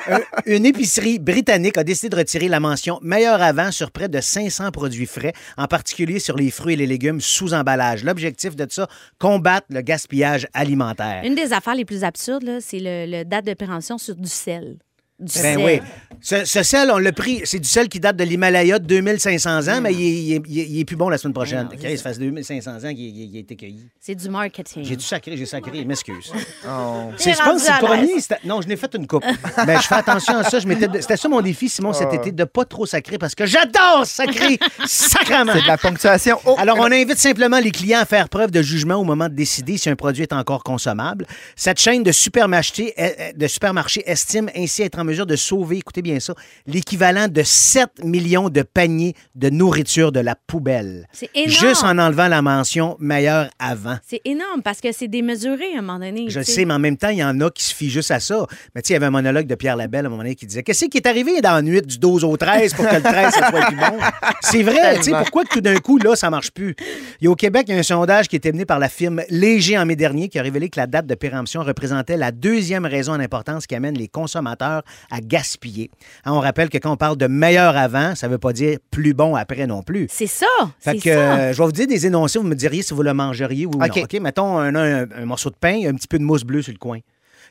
[0.46, 4.70] Une épicerie britannique, a décidé de retirer la mention meilleur avant sur près de 500
[4.70, 8.04] produits frais, en particulier sur les fruits et les légumes sous emballage.
[8.04, 11.22] L'objectif de ça, combattre le gaspillage alimentaire.
[11.24, 14.78] Une des affaires les plus absurdes, c'est le, le date de péremption sur du sel.
[15.20, 15.58] Du Ben sel.
[15.58, 15.80] oui.
[16.22, 17.40] Ce, ce sel, on l'a pris.
[17.44, 20.42] C'est du sel qui date de l'Himalaya de 2500 ans, mais il est, il est-
[20.48, 21.66] il est- il est plus bon la semaine prochaine.
[21.72, 23.80] Ah, Chris, ça fait 2500 ans qu'il il- il a été cueilli.
[23.98, 24.84] C'est du marketing.
[24.84, 26.32] J'ai du sacré, j'ai sacré, m'excuse.
[26.68, 27.10] Oh.
[27.16, 28.12] C'est, je pense que c'est le premier.
[28.44, 29.24] Non, je n'ai fait une coupe.
[29.66, 30.58] Mais je fais attention à ça.
[30.58, 30.66] Je.
[31.00, 34.58] C'était ça mon défi, Simon, cet été, de pas trop sacrer parce que j'adore sacrer
[34.86, 35.52] sacrement.
[35.54, 36.38] C'est de la ponctuation.
[36.44, 36.54] Oh!
[36.58, 39.76] Alors, on invite simplement les clients à faire preuve de jugement au moment de décider
[39.78, 41.26] si un produit est encore consommable.
[41.56, 45.78] Cette chaîne de supermarchés, euh, euh, de supermarchés estime ainsi être en mesure de sauver,
[45.78, 46.34] écoutez bien ça,
[46.66, 51.06] l'équivalent de 7 millions de paniers de nourriture de la poubelle.
[51.12, 51.50] C'est énorme.
[51.50, 53.96] Juste en enlevant la mention meilleur avant.
[54.06, 56.26] C'est énorme parce que c'est démesuré à un moment donné.
[56.28, 58.20] Je sais, mais en même temps, il y en a qui se fient juste à
[58.20, 58.46] ça.
[58.74, 60.34] Mais tu sais, il y avait un monologue de Pierre Labelle à un moment donné
[60.34, 62.94] qui disait Qu'est-ce qui est arrivé dans la nuit du 12 au 13 pour que
[62.94, 63.98] le 13 ça soit plus bon?
[64.42, 66.74] C'est vrai, tu sais, pourquoi que tout d'un coup, là, ça marche plus?
[67.24, 69.22] A au Québec, il y a un sondage qui a été mené par la firme
[69.28, 72.86] Léger en mai dernier qui a révélé que la date de péremption représentait la deuxième
[72.86, 75.90] raison en importance qui amène les consommateurs à gaspiller.
[76.24, 78.78] Hein, on rappelle que quand on parle de meilleur avant, ça ne veut pas dire
[78.90, 80.06] plus bon après non plus.
[80.10, 80.46] C'est ça.
[80.80, 83.14] Fait que euh, je vais vous dire des énoncés, vous me diriez si vous le
[83.14, 83.80] mangeriez ou OK.
[83.96, 84.02] non.
[84.02, 86.72] OK, mettons un, un- un morceau de pain, un petit peu de mousse bleue sur
[86.72, 86.98] le coin.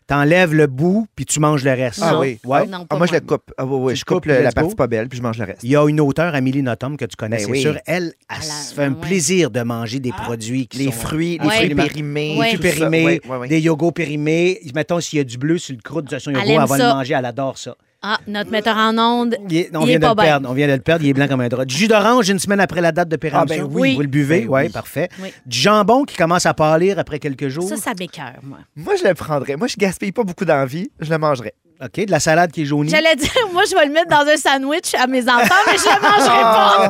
[0.09, 1.99] T'enlèves le bout, puis tu manges le reste.
[2.03, 2.39] Ah oui.
[2.43, 2.65] Ouais.
[2.65, 3.51] Non, Ah, pas moi, je le coupe.
[3.59, 5.45] Ah, oui, oui, Tu je coupe le- la partie pas belle, puis je mange le
[5.45, 5.59] reste.
[5.63, 7.61] Il y a une auteure, Amélie Nothomb, que tu connais, Ben c'est oui.
[7.61, 7.77] sûr.
[7.85, 8.99] Elle, elle, Elle a- se fait un ouais.
[8.99, 10.91] plaisir de manger des produits qui Les sont...
[10.93, 11.55] fruits, les Ouais.
[11.57, 12.33] fruits périmés.
[12.35, 13.47] Tout fruits périmés, Ouais, ouais, ouais.
[13.47, 14.59] des yogos périmés.
[14.73, 16.83] Mettons, s'il y a du bleu sur le croûte de son yogourt, Elle va le
[16.95, 17.75] manger, elle adore ça.
[18.01, 20.23] Ah, notre metteur en onde, Il est- on il vient est de pas le bien.
[20.23, 20.49] perdre.
[20.49, 21.03] On vient de le perdre.
[21.03, 21.65] Il est blanc comme un drap.
[21.65, 23.65] Du jus d'orange une semaine après la date de péremption.
[23.65, 23.95] Ah, ben oui.
[23.95, 24.69] Vous le buvez, Ben oui, oui.
[24.69, 25.09] parfait.
[25.21, 25.33] Oui.
[25.45, 27.67] Du jambon qui commence à pâlir après quelques jours?
[27.67, 28.59] Ça, ça m'écœure, moi.
[28.77, 29.57] Moi, je le prendrais.
[29.57, 30.89] Moi, je gaspille pas beaucoup d'envie.
[31.01, 31.53] Je le mangerais.
[31.81, 32.89] OK, de la salade qui est jaunie.
[32.89, 35.85] J'allais dire, moi, je vais le mettre dans un sandwich à mes enfants, mais je
[35.85, 36.89] le mangerai pas.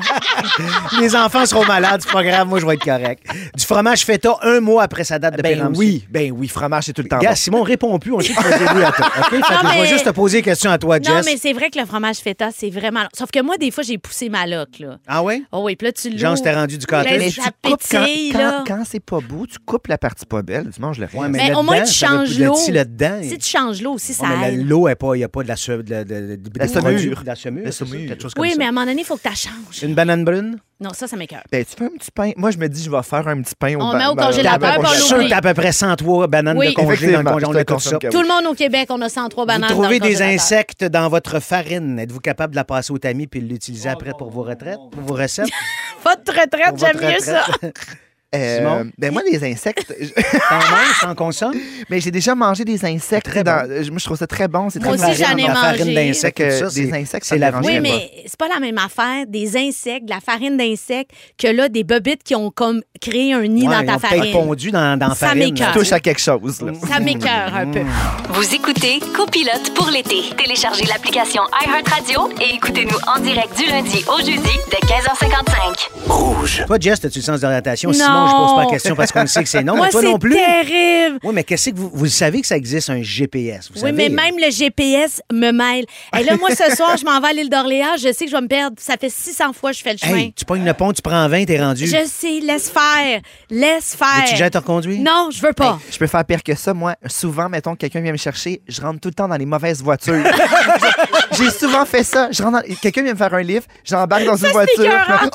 [1.01, 3.23] Les enfants seront malades, c'est pas grave, moi je vais être correct.
[3.55, 5.79] Du fromage feta un mois après sa date de Ben péremption.
[5.79, 7.35] oui, ben oui, fromage, c'est tout le temps Gars, bon.
[7.35, 9.07] Simon, réponds plus, on sait que tu oui à toi.
[9.19, 9.29] OK?
[9.29, 11.13] Fait que je vais mais- juste te poser des questions à toi, Jess.
[11.13, 13.03] Non, mais c'est vrai que le fromage feta, c'est vraiment.
[13.13, 14.97] Sauf que moi, des fois, j'ai poussé ma loque, là.
[15.07, 15.43] Ah ouais?
[15.51, 16.19] Oh oui, puis là, tu l'ouvres.
[16.21, 17.17] Jean, c'était rendu du cottage.
[17.19, 18.63] Mais tu coupes quand, quand, là.
[18.67, 21.15] quand c'est pas beau, tu coupes la partie pas belle, tu manges le reste.
[21.17, 22.53] Ouais, Mais là-dedans, au moins, tu changes le l'eau.
[22.55, 23.19] petit là-dedans.
[23.21, 24.67] Si tu changes l'eau aussi, ça mais aide.
[24.87, 27.35] L'eau, il n'y a pas de la, se- de, de, de- de- La de la
[27.37, 28.55] quelque chose comme Oui, ça.
[28.57, 29.83] mais à un moment donné, il faut que tu la changes.
[29.83, 30.57] Une banane brune?
[30.81, 31.43] Non, ça, ça m'écœure.
[31.51, 32.31] Ben, tu fais un petit pain.
[32.37, 34.27] Moi, je me dis, je vais faire un petit pain au On met au ba-
[34.27, 36.69] congélateur, puis on Je suis sûr que t'as à peu près 103 bananes Oui.
[36.69, 38.11] de congelées dans le Effectivement, congélateur.
[38.11, 39.69] Tout le monde au Québec, on a 103 bananes.
[39.73, 41.99] Vous trouvez dans le des insectes dans votre farine?
[41.99, 45.01] Êtes-vous capable de la passer au tamis puis de l'utiliser après pour vos retraites, pour
[45.01, 45.49] vos recettes?
[46.03, 47.45] Votre retraite, j'aime mieux ça.
[48.35, 48.91] Euh, Simon?
[48.95, 49.87] ben moi, les insectes,
[50.49, 51.55] T'en manges, t'en consommes?
[51.89, 53.25] mais j'ai déjà mangé des insectes.
[53.25, 54.69] Très dans- Moi, je trouve ça très bon.
[54.69, 55.93] C'est Moi très aussi, j'en ai mangé.
[55.95, 59.25] d'insectes, ça, des c'est- insectes, c'est ça la Oui, mais c'est pas la même affaire
[59.27, 63.47] des insectes, de la farine d'insectes, que là, des bobites qui ont comme créé un
[63.47, 64.31] nid Ouais, dans ta ont farine.
[64.31, 65.51] fondu dans, dans la Ça farine.
[65.53, 65.71] m'écoeure.
[65.73, 66.61] touche à quelque chose.
[66.61, 66.73] là.
[66.87, 67.81] Ça m'écœure un peu.
[68.29, 70.21] Vous écoutez Copilote pour l'été.
[70.37, 74.37] Téléchargez l'application iHeartRadio et écoutez-nous en direct du lundi au jeudi
[74.69, 75.89] dès 15h55.
[76.07, 76.63] Rouge.
[76.67, 77.89] Toi, Jess, as-tu le sens d'orientation?
[77.89, 77.95] Non.
[77.95, 79.75] Simon, je pose pas la question parce qu'on sait que c'est non.
[79.75, 80.33] Moi, mais toi c'est non plus.
[80.35, 81.19] terrible.
[81.23, 83.67] Oui, mais qu'est-ce que vous, vous savez que ça existe un GPS?
[83.69, 85.85] Vous Oui, savez, mais même le GPS me mêle.
[86.17, 87.97] Et là, moi, ce soir, je m'en vais à l'île d'Orléans.
[87.97, 88.75] Je sais que je vais me perdre.
[88.79, 90.15] Ça fait 600 fois que je fais le chemin.
[90.17, 91.85] Hey, tu pognes le pont, tu prends 20, t'es rendu.
[91.87, 93.21] Je sais, laisse faire.
[93.49, 94.07] Laisse faire.
[94.19, 94.99] Veux-tu déjà te reconduire?
[95.01, 95.79] Non, je veux pas.
[95.91, 96.73] Je peux faire pire que ça.
[96.73, 99.45] Moi, souvent, mettons que quelqu'un vient me chercher, je rentre tout le temps dans les
[99.45, 100.23] mauvaises voitures.
[101.31, 102.29] J'ai souvent fait ça.
[102.31, 104.91] Je rentre dans- Quelqu'un vient me faire un livre, j'embarque dans une c'est voiture.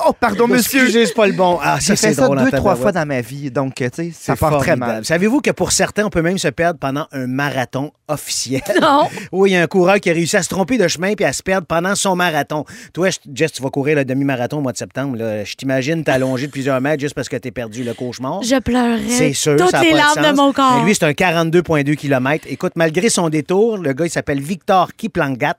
[0.07, 0.81] Oh, pardon, monsieur.
[0.83, 1.59] Excusez, c'est pas le bon.
[1.61, 3.51] Ah, ça, fait c'est ça drôle en deux, trois fois dans ma vie.
[3.51, 5.03] Donc, tu sais, ça C'est part très mal.
[5.05, 8.61] Savez-vous que pour certains, on peut même se perdre pendant un marathon officiel?
[8.81, 9.07] Non.
[9.31, 11.25] Oui, il y a un coureur qui a réussi à se tromper de chemin puis
[11.25, 12.65] à se perdre pendant son marathon.
[12.93, 15.17] Toi, je- Jess, tu vas courir le demi-marathon au mois de septembre.
[15.17, 15.43] là.
[15.43, 18.43] Je t'imagine t'allonger de plusieurs mètres juste parce que t'es perdu le cauchemar.
[18.43, 18.99] Je pleurerais.
[19.09, 19.55] C'est sûr.
[19.55, 20.35] Toutes ça a les pas larmes de, sens.
[20.37, 20.77] mon corps.
[20.79, 22.45] Mais lui, c'est un 42,2 km.
[22.49, 25.55] Écoute, malgré son détour, le gars, il s'appelle Victor Kiplangat.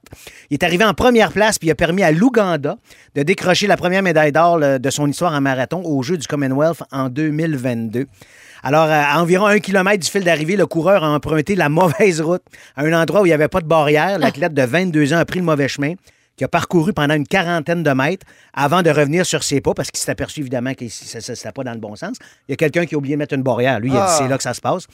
[0.51, 2.77] Il est arrivé en première place puis il a permis à l'Ouganda
[3.15, 6.83] de décrocher la première médaille d'or de son histoire en marathon aux Jeux du Commonwealth
[6.93, 8.07] en 2022.
[8.63, 12.43] Alors, à environ un kilomètre du fil d'arrivée, le coureur a emprunté la mauvaise route
[12.77, 14.19] à un endroit où il n'y avait pas de barrière.
[14.19, 15.95] L'athlète de 22 ans a pris le mauvais chemin
[16.37, 19.91] qui a parcouru pendant une quarantaine de mètres avant de revenir sur ses pas parce
[19.91, 22.17] qu'il s'est aperçu évidemment que ça n'était pas dans le bon sens.
[22.49, 23.81] Il y a quelqu'un qui a oublié de mettre une barrière.
[23.81, 24.17] Lui, il a dit Ah.
[24.19, 24.87] c'est là que ça se passe.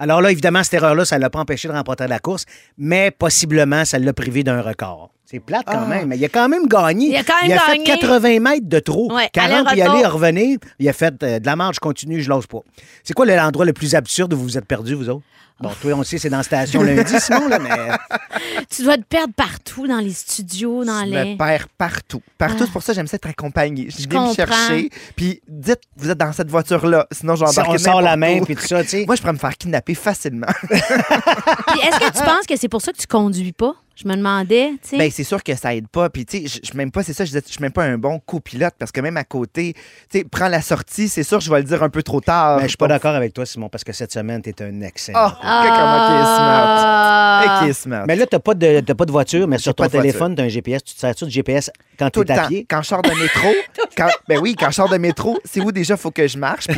[0.00, 3.10] Alors là, évidemment, cette erreur-là, ça ne l'a pas empêché de remporter la course, mais
[3.10, 5.10] possiblement, ça l'a privé d'un record.
[5.30, 7.08] C'est plate quand même, mais il a quand même gagné.
[7.08, 7.84] Il a quand même il a gagné.
[7.84, 9.12] fait 80 mètres de trop.
[9.12, 9.94] Ouais, 40 puis aller-retour.
[9.94, 10.58] aller, revenir.
[10.78, 12.60] Il a fait euh, de la marche continue, je l'ose pas.
[13.04, 15.24] C'est quoi l'endroit le plus absurde où vous vous êtes perdu, vous autres?
[15.60, 17.68] Bon, toi, on sait, c'est dans la station lundi, Simon, là, mais...
[18.70, 21.32] Tu dois te perdre partout, dans les studios, dans Je les.
[21.32, 22.22] me perds partout.
[22.38, 23.88] Partout, c'est pour ça que j'aime ça être accompagné.
[23.90, 27.78] Je viens me chercher, puis dites, vous êtes dans cette voiture-là, sinon Si j'embarque on
[27.78, 29.04] sort la main puis tout ça, tu sais.
[29.04, 30.46] Moi, je pourrais me faire kidnapper facilement.
[30.68, 33.74] Puis est-ce que tu penses que c'est pour ça que tu conduis pas?
[34.00, 34.96] Je me demandais, tu sais.
[34.96, 36.08] Ben, c'est sûr que ça aide pas.
[36.08, 37.98] Puis, tu sais, je- même pas, c'est ça, je disais, je suis même pas un
[37.98, 39.72] bon copilote parce que même à côté,
[40.08, 42.56] tu sais, prends la sortie, c'est sûr, je vais le dire un peu trop tard.
[42.56, 44.62] Mais Ben, je suis pas d'accord avec toi, Simon, parce que cette semaine, tu es
[44.62, 45.18] un excellent.
[45.26, 47.60] Oh, comment qui est smart.
[47.64, 48.04] Qui est smart.
[48.06, 50.42] Mais là, tu n'as pas, de- t'as pas de voiture, mais sur ton téléphone, tu
[50.42, 50.84] as un GPS.
[50.84, 52.48] Tu te sers-tu de GPS quand tu le es à temps.
[52.48, 52.66] pied?
[52.70, 53.48] Quand je sors de métro,
[53.96, 56.68] quand, ben oui, quand je sors de métro, c'est où déjà faut que je marche?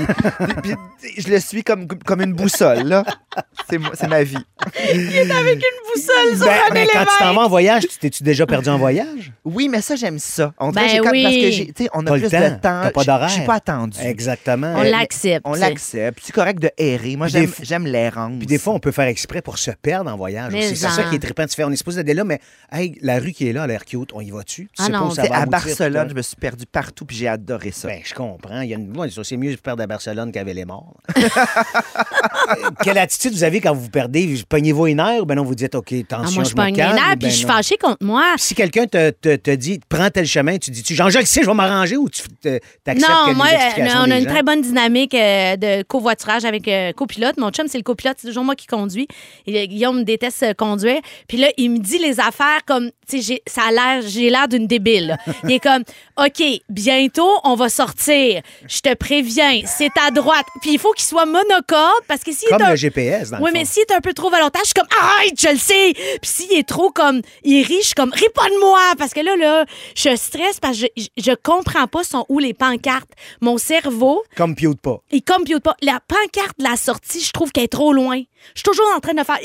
[0.62, 0.74] Puis,
[1.18, 3.04] je le suis comme, comme une boussole, là.
[3.68, 4.38] C'est moi- c'est ma vie.
[5.94, 6.74] Boussole sur Ben, un
[7.18, 9.32] tu t'en vas en voyage, tu t'es-tu déjà perdu en voyage?
[9.44, 10.52] Oui, mais ça, j'aime ça.
[10.58, 11.22] On dirait Ben j'ai comme- oui.
[11.22, 12.40] Parce que, j'ai- tu sais, on a T'as le plus temps.
[12.40, 12.60] de temps.
[12.60, 13.28] T'as pas Je- d'horaire.
[13.28, 13.98] Je suis pas attendu.
[14.02, 14.74] Exactement.
[14.76, 15.42] On Euh, l'accepte.
[15.44, 16.20] On l'accepte.
[16.22, 17.16] C'est correct de errer.
[17.16, 18.32] Moi, Puis des j'aime fois- j'aime l'errance.
[18.38, 20.76] Puis des fois, on peut faire exprès pour se perdre en voyage Mais aussi.
[20.76, 21.46] C'est ça qui est trippant.
[21.46, 22.40] Tu fais, on est supposé aller là, mais
[22.72, 24.10] hey, la rue qui est là a l'air cute.
[24.12, 24.64] On y va-tu?
[24.66, 26.22] Tu Ah sais pas non, où ça Tu sais, va à aboutir, Barcelone, je me
[26.22, 27.88] suis perdu partout, puis j'ai adoré ça.
[27.88, 28.60] Ben, je comprends.
[28.60, 28.92] Il y a une...
[29.24, 30.96] c'est mieux de se perdre à Barcelone qu'à les morts.
[32.82, 34.42] Quelle attitude vous avez quand vous vous perdez?
[34.48, 36.60] Pognez-vous une heure ou ben non, vous dites, OK, Ah, attention, moi, je je me
[36.60, 38.34] pogne les calme, ou puis ben je suis fâchée contre moi.
[38.36, 41.46] Si quelqu'un te, te, te dit, prends tel chemin, tu dis-tu, Jean-Jacques, tu sais, je
[41.46, 44.30] vais m'arranger ou tu te- t'acceptes Non, les moi, explications euh, on a une gens?
[44.30, 47.36] très bonne dynamique euh, de covoiturage avec euh, copilote.
[47.38, 48.16] Mon chum, c'est le copilote.
[48.20, 49.08] C'est toujours moi qui conduis.
[49.46, 51.00] Et, Guillaume déteste euh, conduire.
[51.28, 54.48] Puis là, il me dit les affaires comme, tu sais, ça a l'air, j'ai l'air
[54.48, 55.16] d'une débile.
[55.44, 55.82] Il est comme,
[56.18, 58.42] OK, bientôt, on va sortir.
[58.68, 60.46] Je te préviens, c'est à droite.
[60.62, 62.70] Puis il faut qu'il soit monocorde parce que est Comme un...
[62.70, 63.58] le GPS, dans le Oui, fond.
[63.58, 65.92] mais s'il est un peu trop volontaire, je suis comme arrête, je le sais.
[66.20, 69.12] Puis s'il est trop comme il rit, je suis comme ris pas de moi parce
[69.12, 73.10] que là là, je stresse parce que je, je, comprends pas sont où les pancartes.
[73.40, 75.02] Mon cerveau, Comme Pute pas.
[75.10, 75.76] il compute pas.
[75.82, 78.18] La pancarte de la sortie, je trouve qu'elle est trop loin.
[78.54, 79.38] Je suis toujours en train de faire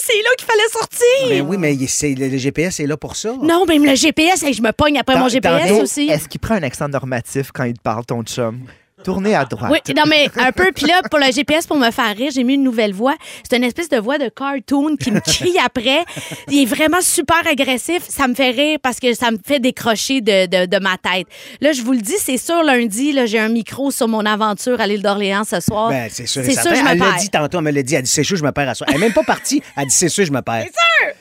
[0.00, 1.28] c'est là qu'il fallait sortir.
[1.28, 3.34] Mais oui, mais il- c'est- le, le GPS est là pour ça.
[3.42, 6.08] Non, même le GPS, hey, je me pogne après mon GPS aussi.
[6.08, 8.60] Est-ce qu'il prend un accent normatif quand il te parle, ton chum?
[9.04, 9.70] Tournez à droite.
[9.70, 10.70] Oui, non, mais un peu.
[10.74, 13.14] Puis là, pour le GPS, pour me faire rire, j'ai mis une nouvelle voix.
[13.48, 16.04] C'est une espèce de voix de cartoon qui me crie après.
[16.48, 18.02] Il est vraiment super agressif.
[18.08, 21.26] Ça me fait rire parce que ça me fait décrocher de, de, de ma tête.
[21.60, 24.80] Là, je vous le dis, c'est sûr, lundi, là, j'ai un micro sur mon aventure
[24.80, 25.90] à l'île d'Orléans ce soir.
[25.90, 26.42] Ben, c'est sûr.
[26.44, 27.94] C'est sûr, je me Elle l'a dit tantôt, elle me l'a dit.
[27.94, 28.86] Elle dit, c'est sûr, je me perds à soi.
[28.90, 29.62] Elle est même pas partie.
[29.76, 30.64] Elle dit, c'est sûr, je me perds.
[30.66, 31.14] C'est sûr!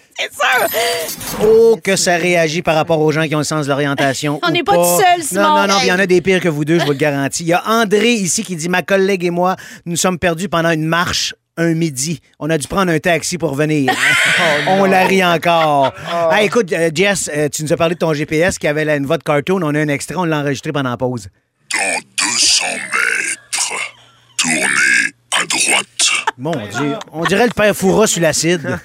[1.44, 4.40] Oh, que ça réagit par rapport aux gens qui ont le sens de l'orientation.
[4.48, 5.42] On n'est pas tout seul, Simon.
[5.42, 6.98] Non, non, non, il y en a des pires que vous deux, je vous le
[6.98, 7.44] garantis.
[7.44, 10.72] Il y a André ici qui dit Ma collègue et moi, nous sommes perdus pendant
[10.72, 12.22] une marche un midi.
[12.40, 13.92] On a dû prendre un taxi pour venir.
[14.68, 15.94] on la rit encore.
[16.10, 18.96] Ah, écoute, euh, Jess, euh, tu nous as parlé de ton GPS qui avait là,
[18.96, 19.62] une voix de cartoon.
[19.64, 21.30] On a un extrait, on l'a enregistré pendant la pause.
[21.74, 23.72] Dans 200 mètres,
[24.38, 24.64] tournez
[25.32, 25.88] à droite.
[26.38, 28.80] Mon Dieu, on dirait le père Foura sur l'acide.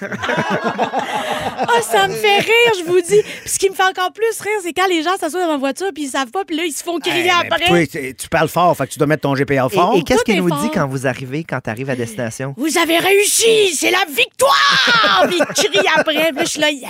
[1.75, 3.23] Ah, ça me fait rire, je vous dis.
[3.23, 5.57] Puis ce qui me fait encore plus rire, c'est quand les gens s'assoient dans ma
[5.57, 7.67] voiture puis ils savent pas, puis là, ils se font crier après.
[7.67, 7.87] toi,
[8.19, 9.95] tu parles fort, fait que tu dois mettre ton GPA Et, fort.
[9.97, 10.61] et qu'est-ce Tout qu'il nous fort.
[10.63, 12.55] dit quand vous arrivez, quand tu arrives à destination?
[12.57, 13.75] Vous avez réussi!
[13.75, 15.27] C'est la victoire!
[15.29, 16.29] Puis il crie après.
[16.33, 16.89] Puis là, je suis là, yeah!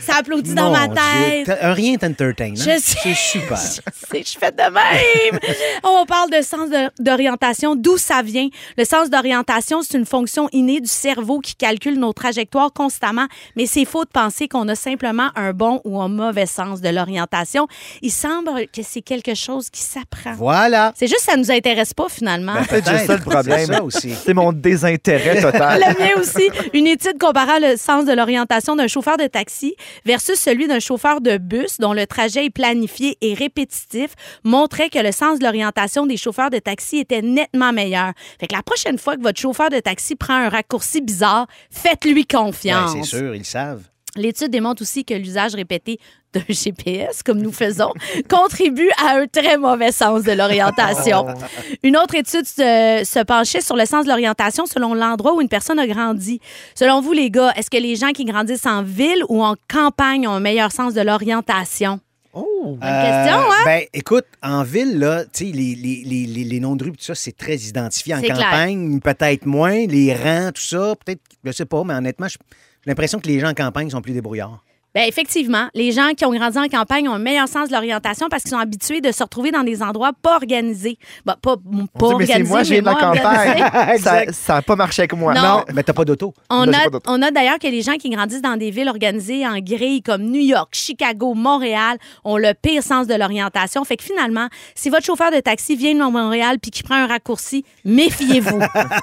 [0.00, 1.58] Ça applaudit dans Mon ma Dieu, tête.
[1.60, 2.50] Un rien t'entertain.
[2.50, 2.54] hein?
[2.56, 2.98] Je sais.
[3.02, 3.56] C'est super.
[3.58, 5.40] Je sais, je fais de même.
[5.82, 8.48] On parle de sens d'orientation, d'où ça vient?
[8.76, 13.66] Le sens d'orientation, c'est une fonction innée du cerveau qui calcule nos trajectoires constamment, mais
[13.66, 17.66] c'est faux de penser qu'on a simplement un bon ou un mauvais sens de l'orientation.
[18.02, 20.32] Il semble que c'est quelque chose qui s'apprend.
[20.34, 20.92] Voilà.
[20.96, 22.54] C'est juste que ça nous intéresse pas finalement.
[22.68, 23.58] C'est juste ça le problème.
[23.66, 24.14] C'est ça aussi.
[24.14, 25.80] C'est mon désintérêt total.
[25.86, 26.48] Le mien aussi.
[26.72, 31.20] Une étude comparant le sens de l'orientation d'un chauffeur de taxi versus celui d'un chauffeur
[31.20, 34.10] de bus dont le trajet est planifié et répétitif
[34.44, 38.12] montrait que le sens de l'orientation des chauffeurs de taxi était nettement meilleur.
[38.38, 42.26] Fait que la prochaine fois que votre chauffeur de taxi prend un raccourci bizarre, faites-lui
[42.28, 42.92] Ben, confiance.
[42.92, 43.82] c'est sûr, ils le savent.
[44.16, 45.98] L'étude démontre aussi que l'usage répété
[46.32, 47.92] d'un GPS, comme nous faisons,
[48.30, 51.26] contribue à un très mauvais sens de l'orientation.
[51.82, 55.48] Une autre étude se, se penchait sur le sens de l'orientation selon l'endroit où une
[55.48, 56.40] personne a grandi.
[56.74, 60.26] Selon vous, les gars, est-ce que les gens qui grandissent en ville ou en campagne
[60.28, 62.00] ont un meilleur sens de l'orientation?
[62.32, 62.46] Oh!
[62.64, 63.64] Bonne question, hein?
[63.64, 66.90] Ben, écoute, en ville, là, tu sais, les, les, les, les- les noms de rue,
[66.90, 68.14] tout ça, c'est très identifié.
[68.14, 69.86] En campagne, peut-être moins.
[69.86, 72.38] Les rangs, tout ça, peut-être, je sais pas, mais honnêtement, je-
[72.84, 74.62] j'ai l'impression que les gens en campagne sont plus débrouillards.
[74.94, 78.28] Bien, effectivement, les gens qui ont grandi en campagne ont un meilleur sens de l'orientation
[78.28, 80.98] parce qu'ils sont habitués de se retrouver dans des endroits pas organisés.
[81.26, 83.24] Ben, pas, pas Dieu, mais c'est organisés, moi, j'ai de la organisés.
[83.62, 84.32] campagne.
[84.32, 85.34] ça n'a pas marché avec moi.
[85.34, 85.64] Non.
[85.74, 86.32] Mais t'as pas d'auto.
[86.48, 86.66] On
[87.06, 90.22] on a d'ailleurs que les gens qui grandissent dans des villes organisées en grille comme
[90.22, 93.84] New York, Chicago, Montréal ont le pire sens de l'orientation.
[93.84, 97.06] Fait que finalement, si votre chauffeur de taxi vient de Montréal puis qu'il prend un
[97.06, 98.60] raccourci, méfiez-vous.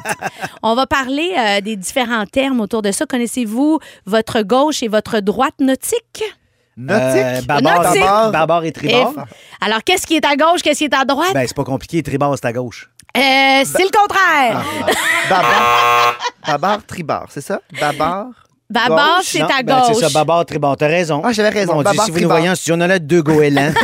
[0.63, 3.05] on va parler euh, des différents termes autour de ça.
[3.05, 5.55] Connaissez-vous votre gauche et votre droite?
[5.81, 6.23] Nautique?
[6.77, 7.21] Nautique?
[7.21, 8.01] Euh, barbare, Nautique.
[8.01, 9.13] barbare, barbare et tribord.
[9.59, 11.33] Alors, qu'est-ce qui est à gauche, qu'est-ce qui est à droite?
[11.33, 12.01] Ben, c'est pas compliqué.
[12.01, 12.89] Tribord, c'est à gauche.
[13.15, 13.19] Euh,
[13.65, 14.63] c'est le contraire.
[15.29, 16.15] Babar.
[16.47, 17.59] Babar, tribord, c'est ça?
[17.79, 18.27] Babar.
[18.71, 19.95] Gauche, c'est Non, à ben, gauche.
[19.97, 20.77] c'est ça, barbare, tribord.
[20.77, 21.21] T'as raison.
[21.23, 21.73] Ah, j'avais raison.
[21.73, 22.37] Mon Dieu, Barbare, si vous nous tribord.
[22.37, 23.71] voyez en studio, on a là deux goélands.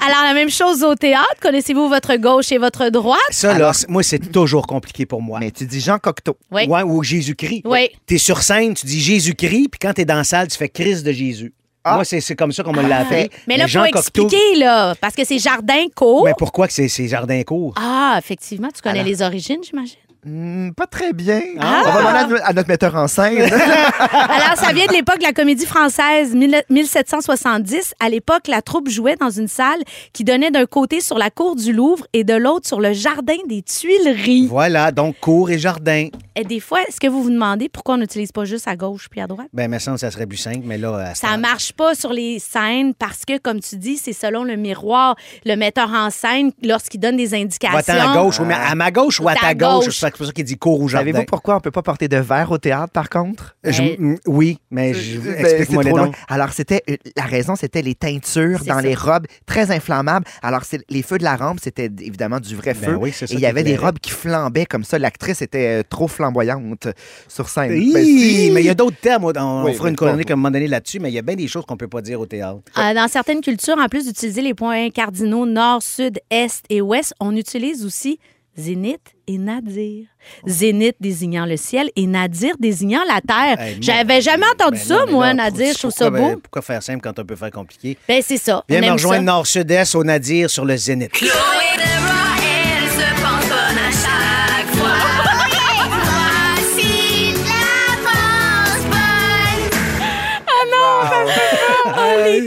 [0.00, 1.24] Alors, la même chose au théâtre.
[1.40, 3.18] Connaissez-vous votre gauche et votre droite?
[3.30, 5.38] ça, là, c'est- moi, c'est toujours compliqué pour moi.
[5.40, 6.36] Mais tu dis Jean Cocteau.
[6.50, 6.66] Oui.
[6.66, 7.62] Ouais, ou Jésus-Christ.
[7.64, 7.88] Oui.
[8.06, 11.04] T'es sur scène, tu dis Jésus-Christ, puis quand t'es dans la salle, tu fais Christ
[11.04, 11.52] de Jésus.
[11.86, 11.96] Ah.
[11.96, 13.28] Moi, c'est c'est comme ça qu'on me l'a appris.
[13.46, 16.24] Mais là, Jean faut Cocteau- expliquer, là, parce que c'est jardin court.
[16.24, 17.74] Mais pourquoi que c'est c'est jardin court?
[17.78, 19.96] Ah, effectivement, tu connais Alors- les origines, j'imagine?
[20.26, 21.40] Hmm, pas très bien.
[21.60, 21.82] Ah.
[21.86, 23.42] On va demander à, à notre metteur en scène.
[23.52, 27.94] Alors, ça vient de l'époque de la comédie française, mille- 1770.
[28.00, 29.80] À l'époque, la troupe jouait dans une salle
[30.12, 33.36] qui donnait d'un côté sur la cour du Louvre et de l'autre sur le jardin
[33.48, 34.46] des Tuileries.
[34.48, 36.08] Voilà, donc court et jardin.
[36.36, 39.08] Et des fois, est-ce que vous vous demandez pourquoi on n'utilise pas juste à gauche
[39.10, 39.48] puis à droite?
[39.52, 41.14] Ben, me semble ça serait plus simple, mais là...
[41.14, 44.42] ce Ça temps- marche pas sur les scènes parce que, comme tu dis, c'est selon
[44.42, 47.76] le miroir, le metteur en scène, lorsqu'il donne des indications.
[47.76, 49.84] Va-t'en à gauche, ou à ma gauche ou à ta gauche?
[49.86, 50.04] gauche.
[50.14, 51.10] C'est pour ça qu'il dit cours au jardin.
[51.10, 53.56] Savez-vous pourquoi on peut pas porter de verre au théâtre, par contre?
[53.64, 53.96] Je- Hey.
[53.98, 56.12] mm, oui, mais je- Ben, explique-moi les noms.
[56.28, 58.80] Alors, c'était euh, la raison, c'était les teintures dans ça.
[58.82, 60.24] les robes très inflammables.
[60.40, 62.94] Alors, c'est les feux de la rampe, c'était évidemment du vrai Ben feu.
[62.96, 65.00] oui, c'est ça Et il y avait des robes qui flambaient comme ça.
[65.00, 66.86] L'actrice était euh, trop flamboyante
[67.26, 67.72] sur scène.
[67.76, 68.50] Hi, Ben, si.
[68.52, 69.24] mais il y a d'autres termes.
[69.24, 71.22] On, on Oui, fera une chronique à un moment donné là-dessus, mais il y a
[71.22, 72.60] bien des choses qu'on peut pas dire au théâtre.
[72.78, 77.14] Euh, dans certaines cultures, en plus d'utiliser les points cardinaux nord, sud, est et ouest,
[77.18, 78.20] on utilise aussi
[78.56, 80.06] zénith et nadir.
[80.46, 83.60] Zénith désignant le ciel et nadir désignant la terre.
[83.60, 85.72] Hey, J'avais jamais entendu Ben ça, non, moi, là, nadir.
[85.72, 86.34] Je trouve ça pourquoi- beau.
[86.34, 87.96] ben, Pourquoi faire simple quand on peut faire compliqué?
[88.08, 88.64] Ben, c'est ça.
[88.68, 91.12] Viens me rejoindre nord-sud-est au Nadir sur le Zénith.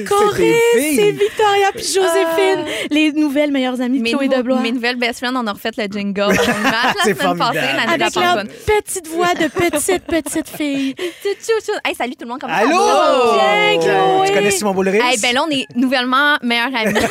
[0.05, 0.95] Chorés, filles.
[0.95, 4.59] c'est Victoria puis Joséphine, les nouvelles meilleures amies de Mes, Chloé Deblois.
[4.59, 6.33] mes nouvelles best friends, on a refait le jingle.
[6.33, 6.33] la
[7.03, 10.95] C'est semaine passée, l'année Avec leur petite voix de petite, petite fille.
[11.23, 11.77] Tchou, tchou, tchou.
[11.85, 13.33] Hey, salut tout le monde, comment ça Allô?
[13.33, 14.27] Bien, Chloé?
[14.27, 14.99] Tu connais Simon Boulris?
[15.01, 16.93] Hey, ben là, on est nouvellement meilleurs amis.
[16.93, 16.99] là.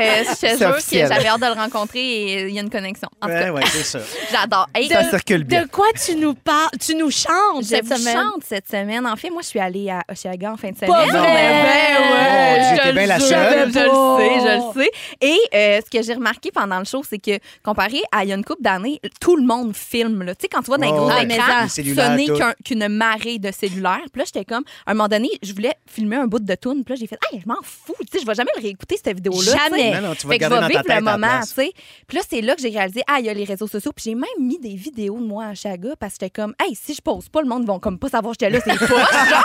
[0.00, 0.82] Euh, je te jure que
[1.14, 3.08] j'avais hâte de le rencontrer et il y a une connexion.
[3.20, 3.98] En tout Ouais, cas, ouais, c'est ça.
[4.32, 4.66] j'adore.
[4.74, 5.62] Hey, Ça circule bien.
[5.62, 6.70] De quoi tu nous parles?
[6.80, 8.16] Tu nous chantes je cette semaine?
[8.16, 9.06] chante cette semaine.
[9.06, 10.90] En fait, moi, je suis allée à Oshiaga en fin de semaine.
[10.92, 11.12] Pas vrai?
[11.12, 13.62] Ben ouais, Bien le la seule.
[13.62, 14.90] Je le sais, je le sais.
[15.20, 18.32] Et euh, ce que j'ai remarqué pendant le show, c'est que comparé à il y
[18.32, 20.22] a une couple d'années, tout le monde filme.
[20.22, 20.34] là.
[20.34, 21.24] Tu sais, quand tu vois dans les Oh, gros ouais.
[21.24, 24.00] écrans, cellulaires, ce n'est qu'un- qu'une marée de cellulaires.
[24.12, 26.84] Puis là, j'étais comme, à un moment donné, je voulais filmer un bout de tune.
[26.84, 27.94] Puis là, j'ai fait, hey, je m'en fous.
[28.00, 29.52] Tu sais, je vais jamais le réécouter, cette vidéo-là.
[29.56, 30.00] Jamais.
[30.00, 31.48] Non, non, tu vas Fait que je vais dans ta vivre tête le moment, tu
[31.48, 31.72] sais.
[32.06, 33.92] Puis là, c'est là que j'ai réalisé, ah, il y a les réseaux sociaux.
[33.94, 36.74] Puis j'ai même mis des vidéos de moi à Chaga parce que j'étais comme, hey,
[36.74, 38.60] si je pose pas, le monde vont comme pas savoir que j'étais là.
[38.64, 38.86] C'est pas
[39.28, 39.44] genre.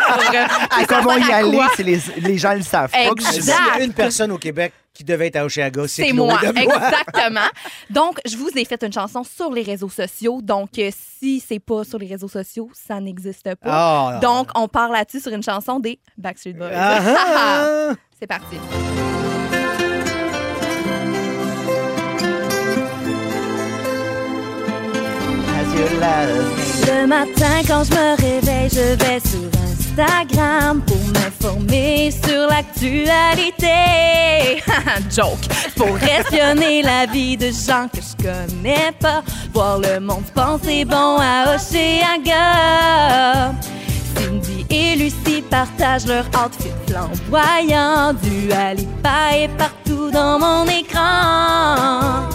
[0.70, 1.60] Ah, comment y aller?
[1.80, 3.14] les, les gens le savent pas?
[3.16, 6.64] que je- une personne au Québec qui devait être à Oshéaga, c'est moi, Deblois.
[6.64, 7.48] exactement.
[7.92, 10.40] Donc, je vous ai fait une chanson sur les réseaux sociaux.
[10.42, 13.70] Donc, euh, si c'est pas sur les réseaux sociaux, ça n'existe pas.
[14.16, 14.20] Ah.
[14.24, 16.72] Donc, on part là-dessus sur une chanson des Backstreet Boys.
[16.74, 17.94] Ah, ah.
[18.20, 18.58] c'est parti.
[26.90, 29.40] Le matin, quand je me réveille, je vais sur
[30.00, 33.68] Instagram pour m'informer sur l'actualité.
[35.10, 35.48] Joke!
[35.76, 39.24] Pour espionner la vie de gens que je connais pas.
[39.54, 43.54] Voir le monde penser bon à Oceaga.
[44.16, 48.14] Cindy et Lucie partagent leur outfit flamboyant.
[48.22, 52.30] Du Alipa est partout dans mon écran.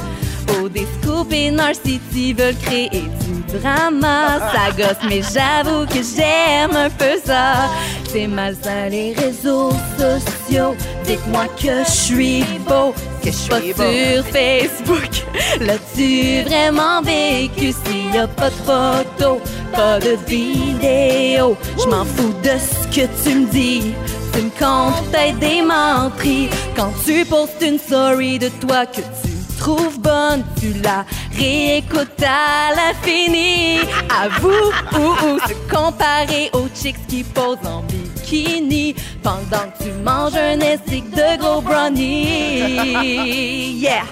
[0.61, 4.39] Au Scoop et Narcity veulent créer du drama.
[4.53, 7.71] Ça gosse, mais j'avoue que j'aime un peu ça.
[8.11, 10.77] C'est malsain les réseaux sociaux.
[11.07, 15.25] Dites-moi que je suis beau, que je suis pas sur Facebook.
[15.61, 17.73] L'as-tu vraiment vécu?
[17.85, 19.39] S'il y a pas de photos,
[19.73, 21.57] pas de vidéos?
[21.79, 23.95] Je m'en fous de ce que tu me dis.
[24.35, 29.32] Tu me comptes peut-être des menteries quand tu postes une story de toi que tu
[29.63, 31.07] trouves bonne, tu la
[31.39, 33.79] réécoutes à l'infini.
[34.25, 40.35] Avoue ou ou se comparer aux chicks qui posent en bikini pendant que tu manges
[40.35, 43.79] un estick de gros brownie.
[43.79, 44.03] Yeah!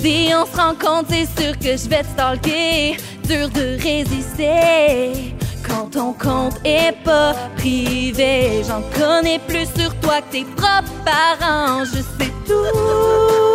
[0.00, 2.96] Si on se rencontre, c'est sûr que je vais te stalker.
[3.24, 5.34] Dur de résister.
[5.66, 11.84] Quand ton compte est pas privé, j'en connais plus sur toi que tes propres parents.
[11.84, 13.53] Je sais tout.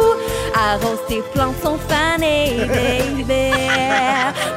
[0.56, 3.52] Arrose tes plantes sont fanées, baby.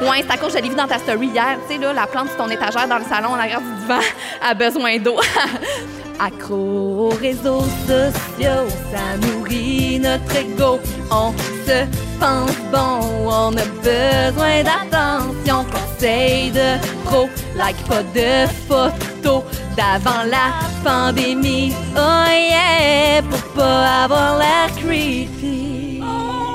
[0.09, 1.57] Ouais, c'est à cause je l'ai vu dans ta story hier.
[1.67, 3.99] Tu sais, là, la plante sur ton étagère dans le salon, en arrière du divan,
[4.41, 5.17] a besoin d'eau.
[6.19, 10.79] Accro aux réseaux sociaux, ça nourrit notre ego.
[11.09, 11.31] On
[11.65, 11.85] se
[12.19, 15.65] pense bon, on a besoin d'attention.
[15.71, 19.43] Conseil de pro, like pas de photos
[19.75, 20.53] d'avant la
[20.83, 21.73] pandémie.
[21.95, 25.82] Oh yeah, pour pas avoir l'air creepy.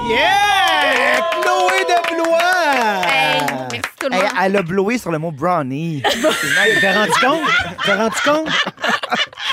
[0.09, 1.21] Yeah!
[1.43, 3.03] Chloé Deblois!
[3.07, 3.41] Hey,
[3.71, 4.31] merci tout le Hey, monde.
[4.43, 6.03] elle a blowé sur le mot brownie.
[6.81, 7.41] T'as rendu compte?
[7.85, 8.49] T'as rendu compte?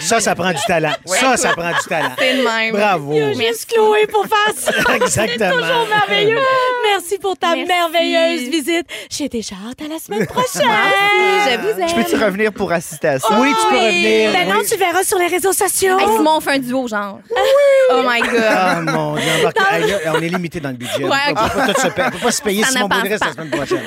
[0.01, 0.91] Ça, ça prend du talent.
[1.05, 2.11] Ça, ça prend du talent.
[2.17, 2.73] C'est le même.
[2.73, 3.13] Bravo.
[3.33, 4.71] Juste Chloé pour faire ça.
[4.95, 5.51] Exactement.
[5.51, 6.39] Toujours merveilleux.
[6.93, 7.67] Merci pour ta Merci.
[7.67, 8.87] merveilleuse visite.
[9.09, 10.61] J'ai déjà hâte à la semaine prochaine.
[10.63, 11.89] Je vous aime.
[11.89, 13.27] Je peux-tu revenir pour assister à ça?
[13.39, 14.31] Oui, tu peux revenir.
[14.31, 14.67] Maintenant, oui.
[14.69, 15.97] tu verras sur les réseaux sociaux.
[15.99, 17.19] Hey, Simon, on fait un duo, genre.
[17.91, 18.43] Oh my God.
[18.49, 21.03] Ah mon Dieu, embarque- Hey, là, on est limité dans le budget.
[21.03, 21.53] Ouais, on peut ok.
[21.53, 22.07] pas, tout se payer.
[22.07, 23.25] on peut pas se payer Ça Simon ne passe Baudris pas.
[23.27, 23.83] la semaine prochaine.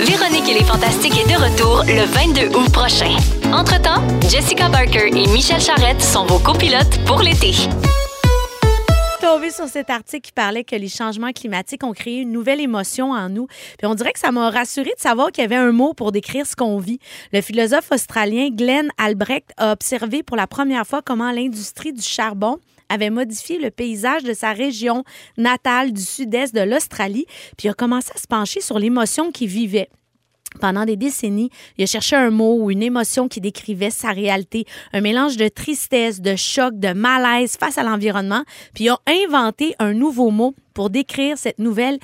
[0.00, 3.16] Véronique et les Fantastiques est de retour le 22 août prochain.
[3.52, 7.52] Entre-temps, Jessica Barker et Michel Charrette sont vos copilotes pour l'été.
[9.20, 12.60] Ton tombée sur cet article qui parlait que les changements climatiques ont créé une nouvelle
[12.60, 13.46] émotion en nous.
[13.78, 16.10] Puis on dirait que ça m'a rassuré de savoir qu'il y avait un mot pour
[16.10, 16.98] décrire ce qu'on vit.
[17.32, 22.58] Le philosophe australien Glenn Albrecht a observé pour la première fois comment l'industrie du charbon
[22.90, 25.04] avait modifié le paysage de sa région
[25.38, 27.26] natale du sud-est de l'Australie,
[27.56, 29.88] puis il a commencé à se pencher sur l'émotion qu'il vivait.
[30.60, 34.64] Pendant des décennies, il a cherché un mot ou une émotion qui décrivait sa réalité,
[34.92, 38.42] un mélange de tristesse, de choc, de malaise face à l'environnement,
[38.74, 41.98] puis il a inventé un nouveau mot pour décrire cette nouvelle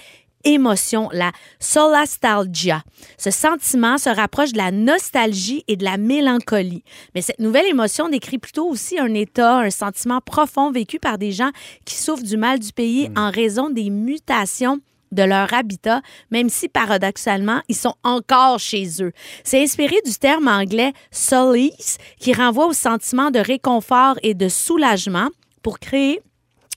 [0.46, 2.82] émotion, la solastalgia.
[3.18, 6.84] Ce sentiment se rapproche de la nostalgie et de la mélancolie.
[7.14, 11.32] Mais cette nouvelle émotion décrit plutôt aussi un état, un sentiment profond vécu par des
[11.32, 11.50] gens
[11.84, 14.80] qui souffrent du mal du pays en raison des mutations
[15.12, 19.12] de leur habitat, même si paradoxalement, ils sont encore chez eux.
[19.44, 25.28] C'est inspiré du terme anglais solace, qui renvoie au sentiment de réconfort et de soulagement
[25.62, 26.20] pour créer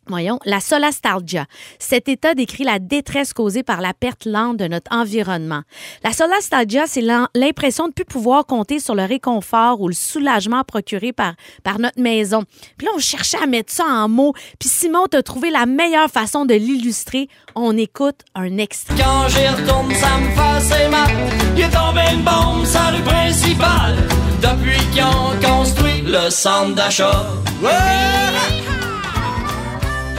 [0.09, 1.45] Voyons, la solastalgia.
[1.77, 5.61] Cet état décrit la détresse causée par la perte lente de notre environnement.
[6.03, 7.03] La solastalgia, c'est
[7.35, 11.33] l'impression de ne plus pouvoir compter sur le réconfort ou le soulagement procuré par,
[11.63, 12.43] par notre maison.
[12.77, 14.33] Puis là, on cherchait à mettre ça en mots.
[14.59, 17.29] Puis Simon, t'a trouvé la meilleure façon de l'illustrer.
[17.53, 18.95] On écoute un extrait.
[18.97, 21.11] Quand j'y retourne, ça me fait mal.
[21.55, 22.65] Il est tombé une bombe
[23.05, 23.95] principale.
[24.41, 27.27] Depuis qu'ils ont construit le centre d'achat.
[27.61, 28.58] Ouais!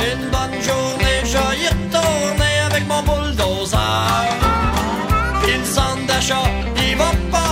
[0.00, 3.78] Une bonne journée, je y retourner avec mon bulldozer.
[5.42, 7.49] Puis le centre d'achat, il va mauvais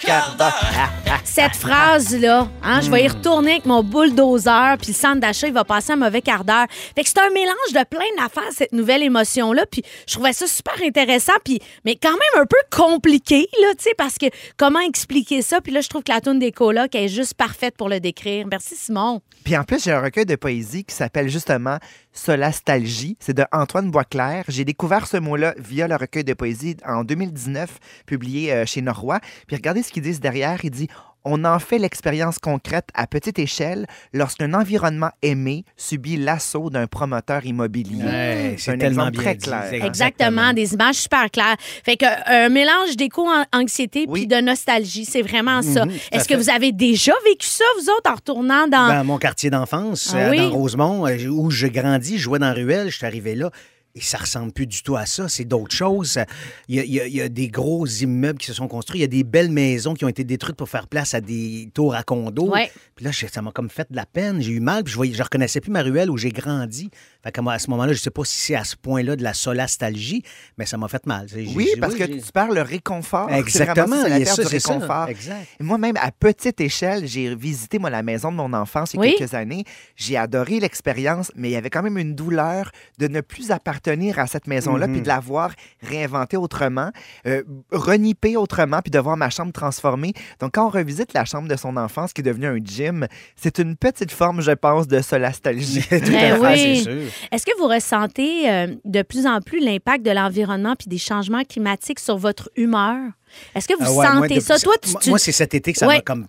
[0.00, 0.90] quart d'heure.
[1.24, 5.52] Cette phrase-là, hein, je vais y retourner avec mon bulldozer, puis le centre d'achat, il
[5.52, 6.66] va passer un mauvais quart d'heure.
[6.94, 10.46] Fait que c'est un mélange de plein d'affaires, cette nouvelle émotion-là, puis je trouvais ça
[10.46, 14.26] super intéressant, puis mais quand même un peu compliqué, là, tu sais, parce que
[14.56, 15.60] comment expliquer ça?
[15.60, 18.46] Puis là, je trouve que la tune des colocs est juste parfaite pour le décrire.
[18.50, 19.20] Merci, Simon.
[19.44, 21.78] Puis en plus, j'ai un recueil de poésie qui s'appelle justement
[22.12, 23.16] Solastalgie.
[23.20, 24.44] C'est de Antoine Boisclair.
[24.48, 29.20] J'ai découvert ce mot-là via le recueil de poésie en 2019, publié euh, chez Norrois.
[29.46, 30.58] Puis regardez ce qu'ils disent derrière.
[30.64, 30.88] Il dit
[31.28, 37.44] on en fait l'expérience concrète à petite échelle lorsqu'un environnement aimé subit l'assaut d'un promoteur
[37.44, 38.04] immobilier.
[38.04, 39.46] Ouais, c'est un tellement exemple bien très dit.
[39.72, 39.84] clair.
[39.84, 41.56] Exactement, des images super claires.
[41.84, 45.84] Fait que euh, un mélange d'éco-anxiété puis de nostalgie, c'est vraiment ça.
[45.86, 48.86] Mhm, Est-ce que vous avez déjà vécu ça, vous autres, en retournant dans...
[48.88, 50.38] Dans mon quartier d'enfance, Ah euh, oui?
[50.38, 53.50] dans Rosemont, euh, où je grandis, je jouais dans ruelle, je suis arrivé là.
[53.98, 55.26] Et ça ressemble plus du tout à ça.
[55.26, 56.18] C'est d'autres choses.
[56.68, 58.68] Il y, a, il y a- il y a des gros immeubles qui se sont
[58.68, 58.98] construits.
[58.98, 61.70] Il y a des belles maisons qui ont été détruites pour faire place à des
[61.72, 62.50] tours à condos.
[62.52, 62.70] Ouais.
[62.94, 64.42] Puis là, ça m'a comme fait de la peine.
[64.42, 64.84] J'ai eu mal.
[64.84, 66.90] Puis je, voyais, je reconnaissais plus ma ruelle où j'ai grandi.
[67.24, 69.22] Fait que moi, à ce moment-là, je sais pas si c'est à ce point-là de
[69.22, 70.22] la solastalgie,
[70.58, 71.26] mais ça m'a fait mal.
[71.28, 73.32] J'ai- Oui, j'ai- parce que j'ai- tu parles le réconfort.
[73.32, 74.74] Exactement, C'est la ça, du c'est ça.
[74.74, 75.08] réconfort.
[75.08, 75.46] Exact.
[75.58, 79.00] Moi-même, à petite échelle, j'ai visité moi, la maison de mon enfance il y a
[79.02, 79.14] Oui.
[79.16, 79.64] quelques années.
[79.96, 83.85] J'ai adoré l'expérience, mais il y avait quand même une douleur de ne plus appartenir
[83.88, 86.90] à cette maison-là, puis de la voir réinventée autrement,
[87.26, 90.12] euh, renippée autrement, puis de voir ma chambre transformée.
[90.40, 93.06] Donc, quand on revisite la chambre de son enfance qui est devenue un gym,
[93.36, 95.84] c'est une petite forme, je pense, de solastalgie.
[95.90, 96.84] Ben oui.
[97.32, 101.42] Est-ce que vous ressentez euh, de plus en plus l'impact de l'environnement puis des changements
[101.44, 102.96] climatiques sur votre humeur?
[103.54, 104.58] Est-ce que vous Ah ouais, moi, sentez ça?
[104.58, 105.96] Toi, tu, moi, tu- moi, c'est cet été que ça Ouais.
[105.96, 106.26] m'a comme.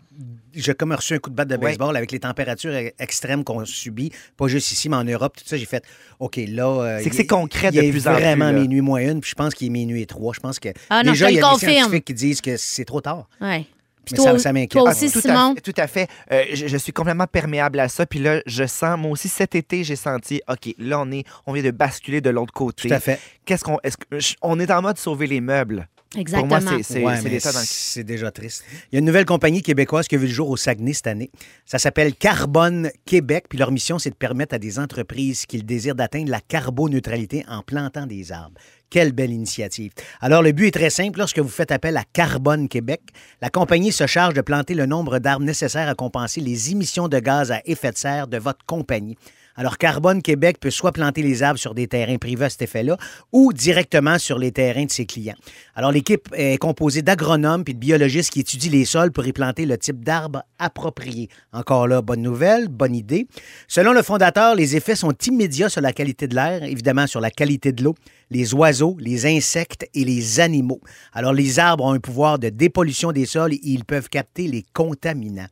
[0.58, 3.64] J'ai comme reçu un coup de batte de baseball avec les températures e- extrêmes qu'on
[3.66, 5.58] subit, pas juste ici, mais en Europe, tout ça.
[5.58, 5.84] J'ai fait,
[6.20, 6.66] OK, là.
[6.68, 8.60] euh, C'est que c'est concret de plus en plus, vraiment là.
[8.60, 10.34] minuit moins une, puis je pense qu'il est minuit trois.
[10.34, 10.70] Je pense que.
[10.90, 11.74] Ah non, déjà, il y a des confirme.
[11.74, 13.28] scientifiques qui disent que c'est trop tard.
[13.40, 14.72] Puis Mais toi, ça- ça m'inquiète.
[14.72, 15.52] toi Ah, aussi, tout Simon?
[15.52, 16.08] À fait, tout à fait.
[16.32, 18.06] Euh, je, je suis complètement perméable à ça.
[18.06, 21.52] Puis là, je sens, moi aussi, cet été, j'ai senti, OK, là, on, est, on
[21.52, 22.88] vient de basculer de l'autre côté.
[22.88, 23.20] Tout à fait.
[23.44, 23.98] Qu'est-ce qu'on, est-ce
[24.42, 25.90] on est en mode sauver les meubles.
[26.16, 26.60] Exactement.
[26.60, 28.64] Pour moi, c'est, Ouais, déjà triste.
[28.92, 31.08] Il y a une nouvelle compagnie québécoise qui a vu le jour au Saguenay cette
[31.08, 31.30] année.
[31.66, 33.46] Ça s'appelle Carbone Québec.
[33.50, 37.44] Puis leur mission, c'est de permettre à des entreprises qui le désirent d'atteindre la carboneutralité
[37.50, 38.60] en plantant des arbres.
[38.90, 39.92] Quelle belle initiative.
[40.22, 41.20] Alors, le but est très simple.
[41.20, 43.02] Lorsque vous faites appel à Carbone Québec,
[43.42, 47.20] la compagnie se charge de planter le nombre d'arbres nécessaires à compenser les émissions de
[47.20, 49.18] gaz à effet de serre de votre compagnie.
[49.60, 52.96] Alors, Carbone Québec peut soit planter les arbres sur des terrains privés à cet effet-là
[53.32, 55.36] ou directement sur les terrains de ses clients.
[55.74, 59.66] Alors, l'équipe est composée d'agronomes et de biologistes qui étudient les sols pour y planter
[59.66, 61.30] le type d'arbre approprié.
[61.54, 63.28] Encore là, bonne nouvelle, bonne idée.
[63.68, 67.32] Selon le fondateur, les effets sont immédiats sur la qualité de l'air, évidemment sur la
[67.32, 67.96] qualité de l'eau,
[68.30, 70.82] les oiseaux, les insectes et les animaux.
[71.14, 74.64] Alors, les arbres ont un pouvoir de dépollution des sols et ils peuvent capter les
[74.74, 75.48] contaminants.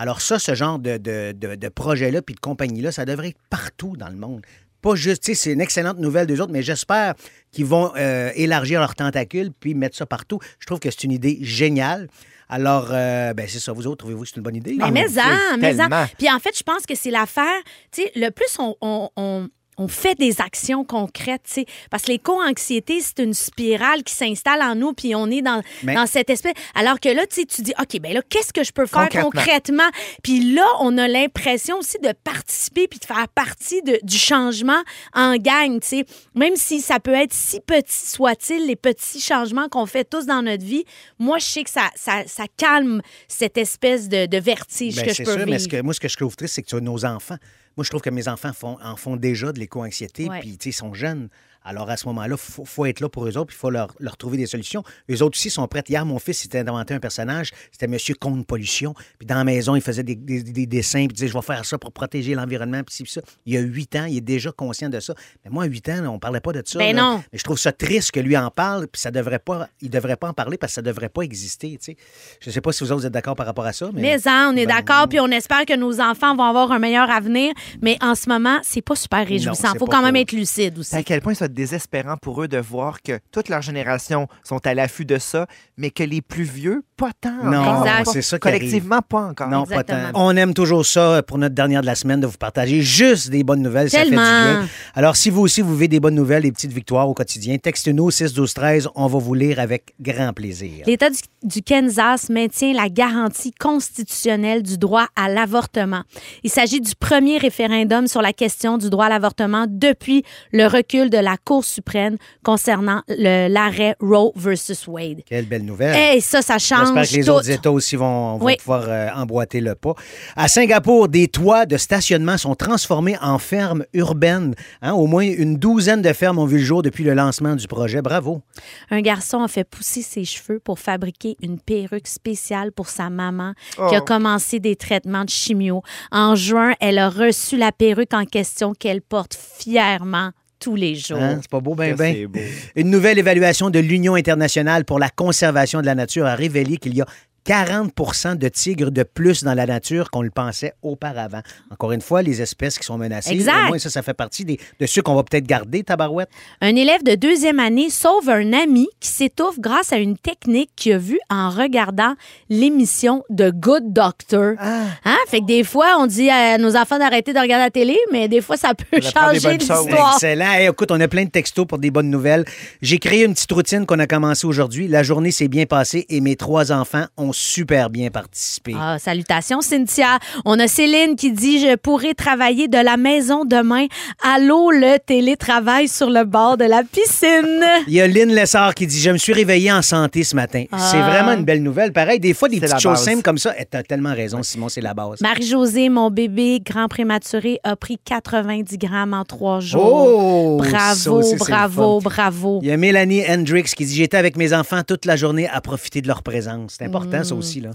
[0.00, 3.40] Alors ça, ce genre de, de, de- de projet-là puis de compagnie-là, ça devrait être
[3.50, 4.40] partout dans le monde.
[4.80, 7.14] Pas juste, tu sais, c'est une excellente nouvelle d'eux autres, mais j'espère
[7.52, 10.38] qu'ils vont euh, élargir leurs tentacules puis mettre ça partout.
[10.58, 12.08] Je trouve que c'est une idée géniale.
[12.48, 13.72] Alors, euh, ben, c'est ça.
[13.72, 14.76] Vous autres, trouvez-vous que c'est une bonne idée?
[14.78, 15.88] Mais, mais en, mais en.
[16.18, 17.60] Puis en fait, je pense que c'est l'affaire.
[17.92, 18.74] Tu sais, le plus on.
[18.80, 19.48] on- on-
[19.80, 21.58] on fait des actions concrètes,
[21.90, 25.94] parce que l'éco-anxiété, c'est une spirale qui s'installe en nous, puis on est dans, Mais-
[25.94, 26.52] dans cette espèce...
[26.74, 29.30] Alors que là, tu tu dis, OK, ben là, qu'est-ce que je peux faire Concrètement.
[29.30, 29.90] concrètement?
[30.22, 34.82] Puis là, on a l'impression aussi de participer puis de faire partie de- du changement
[35.14, 36.04] en gang, tu sais.
[36.34, 40.42] Même si ça peut être si petit soit-il, les petits changements qu'on fait tous dans
[40.42, 40.84] notre vie,
[41.18, 45.12] moi, je sais que ça, ça, ça calme cette espèce de, de vertige Ben, que
[45.14, 45.50] je peux sûr, vivre.
[45.50, 47.36] mais ce que, moi, ce que je trouve triste, c'est que tu as nos enfants.
[47.80, 50.68] Moi, je trouve que mes enfants font, en font déjà de l'éco-anxiété, puis tu sais,
[50.68, 51.30] ils sont jeunes.
[51.64, 53.70] Alors, à ce moment-là, il faut, faut être là pour eux autres, puis il faut
[53.70, 54.82] leur, leur trouver des solutions.
[55.10, 55.82] Eux autres aussi sont prêts.
[55.88, 58.94] Hier, mon fils s'était inventé un personnage, c'était Monsieur Contre Pollution.
[59.18, 61.42] Puis dans la maison, il faisait des, des- des dessins, puis il disait Je vais
[61.42, 63.20] faire ça pour protéger l'environnement, puis puis ça.
[63.46, 65.14] Il y a huit ans, il est déjà conscient de ça.
[65.44, 66.78] Mais moi, à huit ans, là, on parlait pas de ça.
[66.78, 67.22] Ben non.
[67.32, 70.16] Mais je trouve ça triste que lui en parle, puis ça devrait pas, il devrait
[70.16, 71.72] pas en parler parce que ça devrait pas exister.
[71.78, 71.96] tu sais.
[72.40, 74.00] Je sais pas si vous autres êtes d'accord par rapport à ça, mais.
[74.02, 76.78] Mais hein, on est Ben, d'accord, puis on espère que nos enfants vont avoir un
[76.78, 77.52] meilleur avenir.
[77.82, 79.72] Mais en ce moment, c'est pas super réjouissant.
[79.72, 80.94] c'est faut quand même être lucide aussi.
[80.96, 84.74] À quel point ça désespérant pour eux de voir que toute leur génération sont à
[84.74, 85.46] l'affût de ça,
[85.76, 87.44] mais que les plus vieux, pas tant.
[87.44, 88.60] Non, c'est ça qui arrive.
[88.60, 89.48] Collectivement, pas encore.
[89.48, 90.10] Non, pas tant.
[90.14, 93.42] On aime toujours ça pour notre dernière de la semaine de vous partager juste des
[93.42, 93.90] bonnes nouvelles.
[93.90, 94.22] Ça fait Tellement.
[94.22, 94.68] du bien.
[94.94, 98.04] Alors, si vous aussi vous vivez des bonnes nouvelles, des petites victoires au quotidien, textez-nous
[98.04, 100.84] au 6 12 13 On va vous lire avec grand plaisir.
[100.86, 106.02] L'État du, du Kansas maintient la garantie constitutionnelle du droit à l'avortement.
[106.42, 111.10] Il s'agit du premier référendum sur la question du droit à l'avortement depuis le recul
[111.10, 115.22] de la Cour suprême concernant le- l'arrêt Roe versus Wade.
[115.26, 115.94] Quelle belle nouvelle.
[115.96, 117.30] Hey, ça, ça change J'espère que les tout.
[117.30, 118.56] autres États aussi vont, vont Oui.
[118.56, 119.94] pouvoir euh, emboîter le pas.
[120.36, 124.54] À Singapour, des toits de stationnement sont transformés en fermes urbaines.
[124.82, 127.66] Hein, au moins une douzaine de fermes ont vu le jour depuis le lancement du
[127.66, 128.02] projet.
[128.02, 128.42] Bravo.
[128.90, 133.54] Un garçon a fait pousser ses cheveux pour fabriquer une perruque spéciale pour sa maman
[133.74, 134.04] qui a Oh.
[134.04, 135.82] commencé des traitements de chimio.
[136.12, 140.30] En juin, elle a reçu la perruque en question qu'elle porte fièrement
[140.60, 141.18] tous les jours.
[141.18, 142.26] Hein, C'est pas beau, ben, Ça, ben.
[142.26, 142.38] beau.
[142.76, 146.94] Une nouvelle évaluation de l'Union internationale pour la conservation de la nature a révélé qu'il
[146.94, 147.06] y a
[147.44, 151.40] 40 de tigres de plus dans la nature qu'on le pensait auparavant.
[151.70, 153.32] Encore une fois, les espèces qui sont menacées.
[153.32, 153.64] Exact.
[153.64, 156.28] Au moins, ça, ça fait partie des- de ceux qu'on va peut-être garder, tabarouette.
[156.60, 160.92] Un élève de deuxième année sauve un ami qui s'étouffe grâce à une technique qu'il
[160.92, 162.14] a vue en regardant
[162.48, 164.54] l'émission de Good Doctor.
[164.58, 164.82] Ah.
[165.04, 165.16] Hein?
[165.28, 168.28] Fait que des fois, on dit à nos enfants d'arrêter de regarder la télé, mais
[168.28, 170.14] des fois, ça peut Ça changer l'histoire.
[170.14, 170.50] Excellent.
[170.52, 172.44] Hey, écoute, on a plein de textos pour des bonnes nouvelles.
[172.82, 174.88] J'ai créé une petite routine qu'on a commencé aujourd'hui.
[174.88, 178.74] La journée s'est bien passée et mes trois enfants ont super bien participé.
[178.78, 180.18] Ah, salutations, Cynthia.
[180.44, 183.86] On a Céline qui dit Je pourrai travailler de la maison demain.
[184.22, 187.64] Allô, le télétravail sur le bord de la piscine.
[187.86, 190.64] Il y a Lynn Lessard qui dit Je me suis réveillée en santé ce matin.
[190.72, 190.78] Ah.
[190.90, 191.92] C'est vraiment une belle nouvelle.
[191.92, 193.52] Pareil, des fois, des petites choses simples comme ça.
[193.70, 195.20] Tu as tellement raison, Simon, c'est la base.
[195.20, 200.58] Marie-Josée, mon bébé grand prématuré, a pris 90 grammes en trois jours.
[200.58, 200.62] Oh!
[200.64, 202.58] Ça bravo, aussi, bravo, bravo.
[202.62, 205.60] Il y a Mélanie Hendricks qui dit J'étais avec mes enfants toute la journée à
[205.60, 206.76] profiter de leur présence.
[206.78, 207.19] C'est important, Mm.
[207.24, 207.60] Ça aussi.
[207.60, 207.70] Là.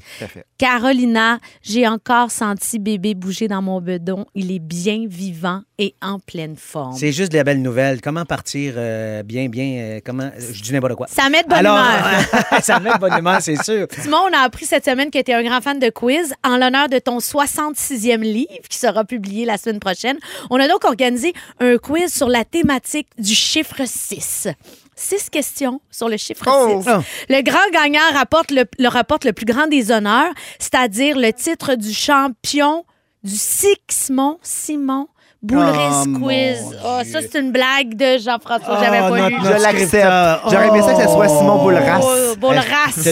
[0.58, 4.26] Carolina, j'ai encore senti bébé bouger dans mon bedon.
[4.36, 6.96] Il est bien vivant et en pleine forme.
[6.96, 8.02] C'est juste de la belle nouvelle.
[8.02, 9.66] Comment partir euh, bien, bien.
[9.80, 10.30] euh, comment...
[10.38, 11.08] Je dis n'importe quoi.
[11.08, 12.62] Ça met de bonne Alors, humeur.
[12.64, 13.88] ça met de bonne humeur, c'est sûr.
[14.02, 16.58] Simon, on a appris cette semaine que tu es un grand fan de quiz en
[16.58, 20.18] l'honneur de ton 66e livre qui sera publié la semaine prochaine.
[20.50, 24.48] On a donc organisé un quiz sur la thématique du chiffre 6.
[24.96, 26.82] Six questions sur le chiffre Oh!
[26.82, 26.90] 6.
[27.30, 31.76] Le grand gagnant rapporte le, le rapporte le plus grand des honneurs, c'est-à-dire le titre
[31.76, 32.86] du champion
[33.24, 35.08] du Sixmont Simon
[35.42, 35.64] Boulris
[36.08, 36.58] Oh, Quiz.
[36.84, 38.80] Oh, ça, c'est une blague de Jean-François.
[38.84, 39.36] J'avais Oh, pas lu.
[39.44, 40.50] Je l'accepte.
[40.50, 42.00] J'aurais aimé ça que ce soit Simon Boulras.
[42.40, 42.64] Boulras.
[42.98, 43.10] Est-ce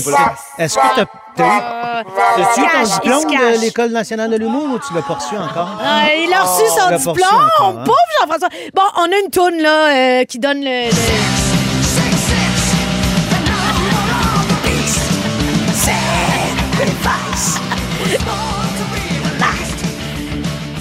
[0.58, 0.82] est-ce que
[1.36, 2.02] tu as, Euh,
[2.42, 5.14] As-tu eu il se ton diplôme de l'École nationale de l'humour ou tu l'as pas
[5.16, 5.70] reçu encore?
[5.84, 7.84] Ah, il a reçu son diplôme, encore, hein?
[7.86, 8.50] pauvre Jean-François.
[8.74, 10.90] Bon, on a une toune là euh, qui donne le.
[10.90, 11.43] le-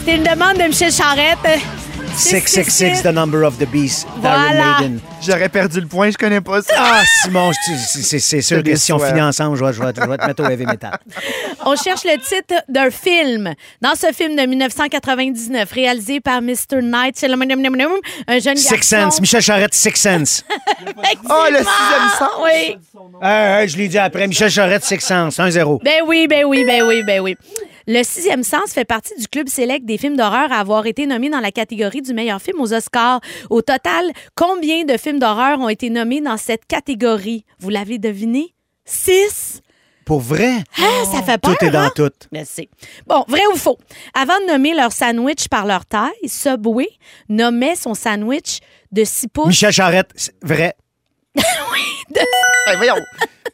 [0.04, 1.38] C'était une demande de Michel Charette?
[2.16, 4.36] 666, The Number of the Beast, Voilà.
[4.52, 5.00] Darren Maiden.
[5.24, 6.74] J'aurais perdu le point, je connais pas ça.
[6.76, 9.08] Ah, Simon, je- c'est- c'est c'est sûr que si on déçois.
[9.10, 10.98] finit ensemble, je vais, je vais- je vais te mettre au heavy metal.
[11.64, 13.54] On cherche le titre d'un film.
[13.80, 16.82] Dans ce film de 1999, réalisé par Mr.
[16.82, 18.82] Knight, c'est le- un jeune Six garçon.
[19.10, 20.44] Sense, Michel Charette, Six Sense.
[21.30, 22.28] Oh, le sixième sens.
[22.44, 22.76] Oui.
[23.22, 25.80] Ah, ah, je l'ai dit après, Michel Charette, Six Sense, 1-0.
[25.84, 27.36] Ben oui, ben oui, ben oui, ben oui.
[27.86, 31.30] Le sixième sens fait partie du club select des films d'horreur à avoir été nommé
[31.30, 33.20] dans la catégorie du meilleur film aux Oscars.
[33.50, 37.44] Au total, combien de films d'horreur ont été nommés dans cette catégorie?
[37.58, 38.54] Vous l'avez deviné?
[38.84, 39.60] Six?
[40.04, 40.64] Pour vrai?
[40.78, 41.56] Ah, ça fait peur.
[41.56, 41.92] Tout est dans hein?
[41.94, 42.10] tout.
[42.44, 42.68] C'est.
[43.06, 43.78] Bon, vrai ou faux?
[44.14, 46.88] Avant de nommer leur sandwich par leur taille, Subway
[47.28, 48.60] nommait son sandwich
[48.90, 49.46] de 6 pouces.
[49.46, 50.74] Michel Charette, vrai.
[52.66, 52.94] Ben voyons.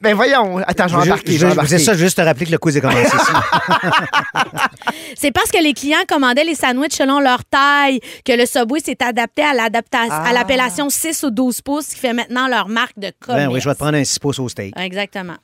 [0.01, 0.59] Ben voyons.
[0.59, 1.33] Attends, je vais Je- embarquer.
[1.33, 3.33] je- je vais je ça juste te rappeler que le quiz est commencé ici.
[5.17, 9.03] C'est parce que les clients commandaient les sandwichs selon leur taille que le Subway s'est
[9.03, 13.13] adapté à l'adaptation à l'appellation 6 ou 12 pouces qui fait maintenant leur marque de
[13.19, 13.47] commerce.
[13.47, 14.79] Ben oui, je vais te prendre un 6 pouces au steak.
[14.79, 15.37] Exactement.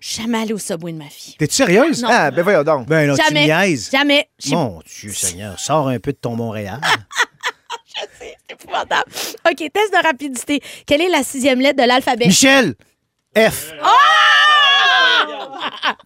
[0.00, 1.34] Je suis jamais allée au Subway de ma vie.
[1.36, 2.02] T'es-tu sérieuse?
[2.02, 2.08] Non.
[2.12, 2.86] Ah, ben voyons donc.
[2.86, 3.46] Ben non, tu Jamais.
[3.46, 3.88] niaises.
[3.90, 4.28] Jamais.
[4.38, 6.80] Je sais Mon Dieu Seigneur, sors un peu de ton Montréal.
[8.20, 9.10] c'est épouvantable.
[9.50, 10.60] OK, test de rapidité.
[10.86, 12.26] Quelle est la sixième lettre de l'alphabet?
[12.26, 12.74] Michel!
[13.36, 13.72] F.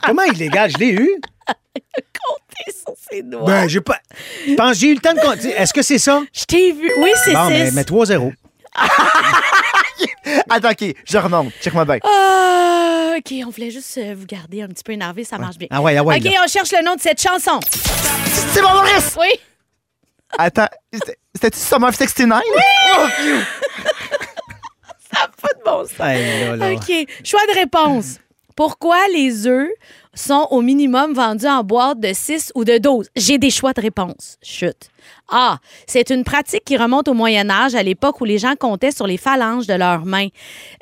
[0.05, 0.71] Comment illégal?
[0.71, 1.11] Je l'ai eu?
[1.47, 3.45] Comptez sur ses doigts.
[3.47, 3.99] Ben, j'ai pas.
[4.47, 5.51] Je pense j'ai eu le temps de compter.
[5.51, 6.23] Est-ce que c'est ça?
[6.33, 6.91] Je t'ai vu.
[6.99, 7.53] Oui, c'est Bon, six.
[7.55, 8.33] mais mets 3-0.
[10.51, 11.53] Attends, OK, je remonte.
[11.61, 11.99] Check-moi bien.
[12.05, 15.69] Ah, OK, on voulait juste euh, vous garder un petit peu énervé, ça marche bien.
[15.71, 16.41] Ah ouais, ah ouais, OK, là.
[16.45, 17.59] on cherche le nom de cette chanson.
[18.53, 19.17] C'est bon, Maurice!
[19.19, 19.29] Oui.
[20.39, 22.41] Attends, c'était- c'était-tu Summer of 69?
[22.97, 23.07] Oh,
[26.75, 27.07] OK.
[27.25, 28.19] Choix de réponse.
[28.57, 29.71] Pourquoi les œufs
[30.15, 33.09] sont au minimum vendus en boîte de 6 ou de 12?
[33.17, 34.37] J'ai des choix de réponse.
[34.43, 34.77] Chut.
[35.29, 35.57] A.
[35.87, 39.07] C'est une pratique qui remonte au Moyen Âge, à l'époque où les gens comptaient sur
[39.07, 40.29] les phalanges de leurs mains.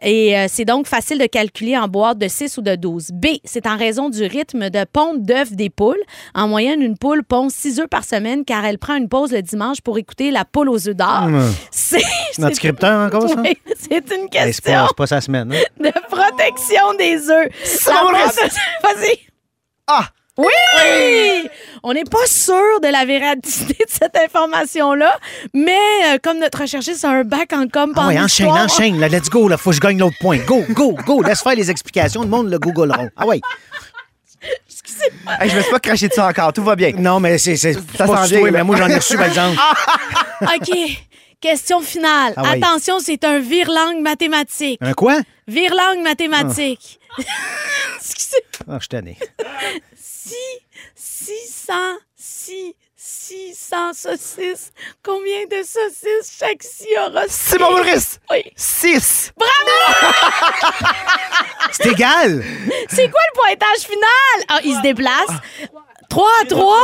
[0.02, 3.12] Et euh, c'est donc facile de calculer en boîte de 6 ou de 12.
[3.12, 3.26] B.
[3.44, 6.02] C'est en raison du rythme de ponte d'œufs des poules.
[6.34, 9.40] En moyenne, une poule pond 6 œufs par semaine car elle prend une pause le
[9.40, 11.22] dimanche pour écouter la poule aux œufs d'or.
[11.24, 11.50] Hum.
[11.70, 12.02] C'est
[12.38, 13.36] Notre scripteur encore, ça?
[13.42, 15.52] Oui, c'est une Hey, c'est question pas, c'est pas sa semaine.
[15.52, 15.62] hein?
[15.82, 17.48] de protection des œufs.
[18.82, 19.19] Vas-y.
[19.92, 20.06] Ah!
[20.38, 20.46] Oui!
[21.82, 25.18] On n'est pas sûr de la véracité de cette information-là,
[25.52, 25.76] mais
[26.06, 29.00] euh, comme notre recherchiste a un bac en com Ah ouais, enchaîne, enchaîne.
[29.00, 29.48] Là, let's go.
[29.48, 30.38] Là, faut que je gagne l'autre point.
[30.38, 31.22] Go, go, go.
[31.22, 32.22] Laisse faire les explications.
[32.22, 33.10] Le monde le googleront.
[33.16, 33.40] Ah ouais.
[35.40, 36.52] Hey, je me suis pas craché dessus encore.
[36.52, 36.92] Tout va bien.
[36.96, 38.58] Non, mais c'est c'est Ça pas s'en sur vient, toi, là.
[38.58, 39.58] mais moi, j'en ai reçu, par exemple.
[40.42, 40.78] OK.
[41.40, 42.34] Question finale.
[42.36, 42.50] Ah.
[42.52, 44.78] Attention, c'est un vire-langue mathématique.
[44.80, 45.18] Un quoi?
[45.48, 46.99] Vire-langue mathématique.
[47.96, 48.44] Excusez.
[48.68, 49.18] Ah, je suis.
[49.96, 50.36] Si
[50.94, 51.72] 600,
[52.16, 58.18] si 600 saucisses, combien de saucisses chaque si aura C'est bon, Maurice!
[58.30, 58.44] Oui.
[58.56, 59.32] 6!
[61.72, 62.44] C'est égal.
[62.88, 64.44] C'est quoi le pointage final?
[64.48, 65.30] Ah, il se déplace.
[66.10, 66.76] 3 à 3.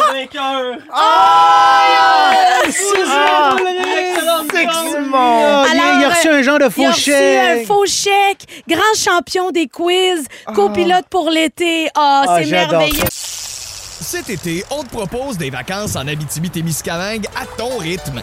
[2.70, 5.14] C'est Simon!
[5.14, 7.66] Ah, il, a- il a reçu un genre de Il a faux reçu un chèque.
[7.66, 8.64] faux chèque.
[8.68, 10.24] Grand champion des quiz.
[10.54, 11.88] Copilote pour l'été.
[11.94, 13.04] Ah, Ah, c'est merveilleux.
[13.10, 18.22] Cet été, on te propose des vacances en Abitibi-Témiscamingue à ton rythme.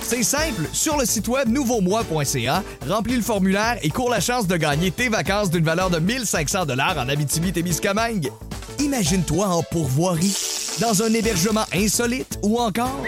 [0.00, 4.56] C'est simple, sur le site web nouveaumois.ca, remplis le formulaire et cours la chance de
[4.56, 8.30] gagner tes vacances d'une valeur de 1500 dollars en Abitibi-Témiscamingue.
[8.78, 10.36] Imagine-toi en pourvoirie,
[10.80, 13.00] dans un hébergement insolite ou encore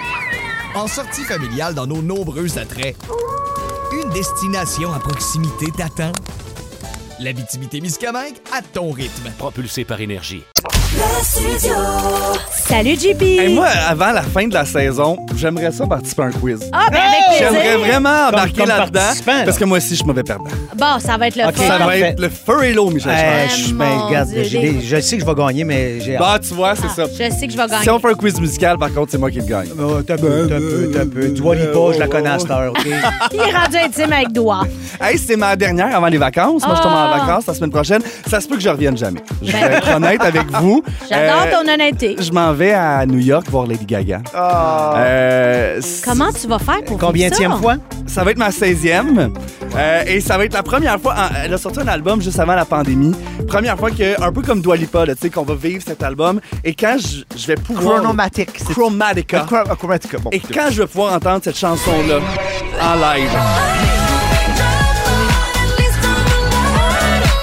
[0.75, 2.97] en sortie familiale dans nos nombreux attraits.
[3.93, 6.13] Une destination à proximité t'attend.
[7.21, 9.31] L'Abitibi-Témiscamingue à ton rythme.
[9.39, 10.45] Propulsé par énergie.
[12.67, 13.21] Salut, JP.
[13.23, 16.61] Hey, moi, avant la fin de la saison, j'aimerais ça participer à un quiz.
[16.73, 19.01] Ah, ben avec J'aimerais vraiment embarquer comme là-dedans.
[19.01, 19.45] participant, là.
[19.45, 20.45] Parce que moi aussi, je suis mauvais perdant.
[20.77, 21.63] Bon, ça va être le Ok, fun.
[21.65, 22.01] Ça va parfait.
[22.01, 22.29] être le
[22.95, 23.13] Michel
[23.51, 26.01] je, mon ben, regarde, Dieu, j'ai des- des- je sais que je vais gagner, mais
[26.01, 26.21] j'ai hâte.
[26.23, 27.05] Bah, tu vois, c'est ça.
[27.11, 27.83] Je sais que je vais gagner.
[27.83, 29.69] Si on fait un quiz musical, par contre, c'est moi qui le gagne.
[29.79, 31.33] Oh, t'as peu, t'as peu, t'as peu.
[31.35, 32.87] Tu vois pas, je la connais à cette heure, OK?
[33.33, 34.63] Il est rendu intime avec doigt.
[35.01, 36.67] Hey, c'est ma dernière avant les vacances.
[36.67, 37.19] Moi, je tombe en Ah.
[37.19, 38.03] vacances la semaine prochaine.
[38.29, 39.21] Ça se peut que je revienne jamais.
[39.43, 39.73] Je vais Ben.
[39.73, 40.78] être honnête avec vous.
[41.09, 42.17] J'adore Euh, ton honnêteté.
[42.19, 44.21] Je m'en vais à New York voir Lady Gaga.
[44.35, 44.95] Ah.
[44.97, 47.59] Euh, Comment tu vas faire pour Combien vivre ça?
[47.59, 47.75] fois?
[48.07, 49.31] Ça va être ma 16e.
[49.77, 51.15] euh, et ça va être la première fois.
[51.15, 53.15] en- elle a sorti un album juste avant la pandémie.
[53.47, 56.41] Première fois que, un peu comme Dua Lipa, tu sais, qu'on va vivre cet album.
[56.65, 57.97] Et quand je, je vais pouvoir.
[58.01, 58.51] Chronomatic.
[58.57, 59.47] c'est- Chromatica.
[59.49, 60.19] Chro- Chromatica.
[60.19, 60.31] Bon.
[60.33, 62.19] Et quand je vais pouvoir entendre cette chanson-là
[62.83, 63.88] en live.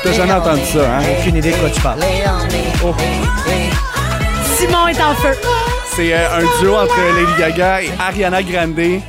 [0.06, 1.04] T'as jamais entendu ça, hein?
[1.20, 2.00] Aucune idée de quoi tu parles.
[4.56, 5.32] Simon est en feu.
[5.96, 9.02] C'est euh, un duo entre Lady Gaga et Ariana Grande.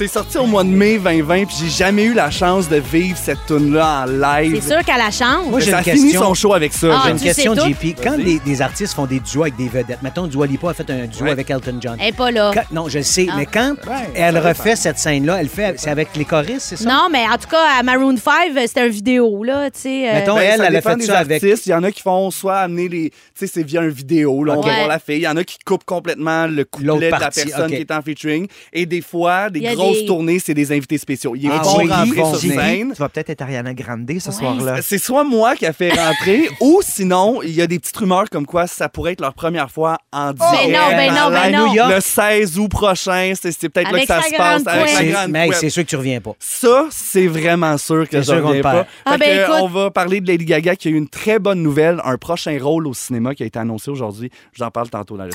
[0.00, 3.18] C'est sorti au mois de mai 2020, puis j'ai jamais eu la chance de vivre
[3.18, 4.58] cette tune-là en live.
[4.62, 5.46] C'est sûr qu'à la chance.
[5.46, 6.22] Moi, j'ai ça une a fini question.
[6.22, 6.86] son show avec ça.
[6.90, 7.14] Ah, J'ai là.
[7.16, 7.54] une question.
[7.54, 7.96] JP.
[8.02, 10.88] Quand des, des artistes font des duos avec des vedettes, mettons, Dua Lipa a fait
[10.88, 11.32] un duo Ouais.
[11.32, 11.98] avec Elton John.
[12.00, 12.50] Elle est pas là.
[12.54, 13.34] Quand- non, je le sais, Ah.
[13.36, 13.74] mais quand
[14.14, 16.88] elle refait cette scène-là, elle fait, c'est avec les choristes, c'est ça?
[16.88, 20.08] Non, mais en tout cas, à Maroon 5, c'était une vidéo, là, tu sais.
[20.08, 21.44] euh, Mettons, Ben, elle, ça elle a fait des ça avec.
[21.44, 21.66] artistes.
[21.66, 23.10] Il y en a qui font soit amener les.
[23.10, 24.66] Tu sais, c'est via une vidéo, là, on Ok.
[24.66, 25.16] va voir la fille.
[25.16, 27.90] Il y en a qui coupent complètement le couplet de la partie, personne qui est
[27.90, 28.46] en featuring.
[28.72, 31.34] Et des fois, des a grosses grosse tournée, c'est des invités spéciaux.
[31.36, 32.92] Ils Ah vont oui, vont sur scène.
[32.92, 34.82] Tu vas peut-être être Ariana Grande ce soir-là.
[34.82, 38.28] C'est soit moi qui a fait rentrer, ou sinon, il y a des petites rumeurs
[38.30, 40.56] comme quoi ça pourrait être leur première fois en direct.
[40.66, 41.66] Ben non, ben non, ben à non.
[41.66, 41.92] New York.
[41.94, 44.66] Le 16 août prochain, c'est peut-être là que ça se passe.
[44.66, 46.32] Avec grande Mais c'est sûr que tu reviens pas.
[46.38, 48.86] Ça, c'est vraiment sûr que je reviens pas.
[49.04, 49.60] Ah, ben, que, écoute.
[49.60, 52.56] on va parler de Lady Gaga qui a eu une très bonne nouvelle, un prochain
[52.60, 54.30] rôle au cinéma qui a été annoncé aujourd'hui.
[54.52, 55.30] Je vous en parle tantôt dans le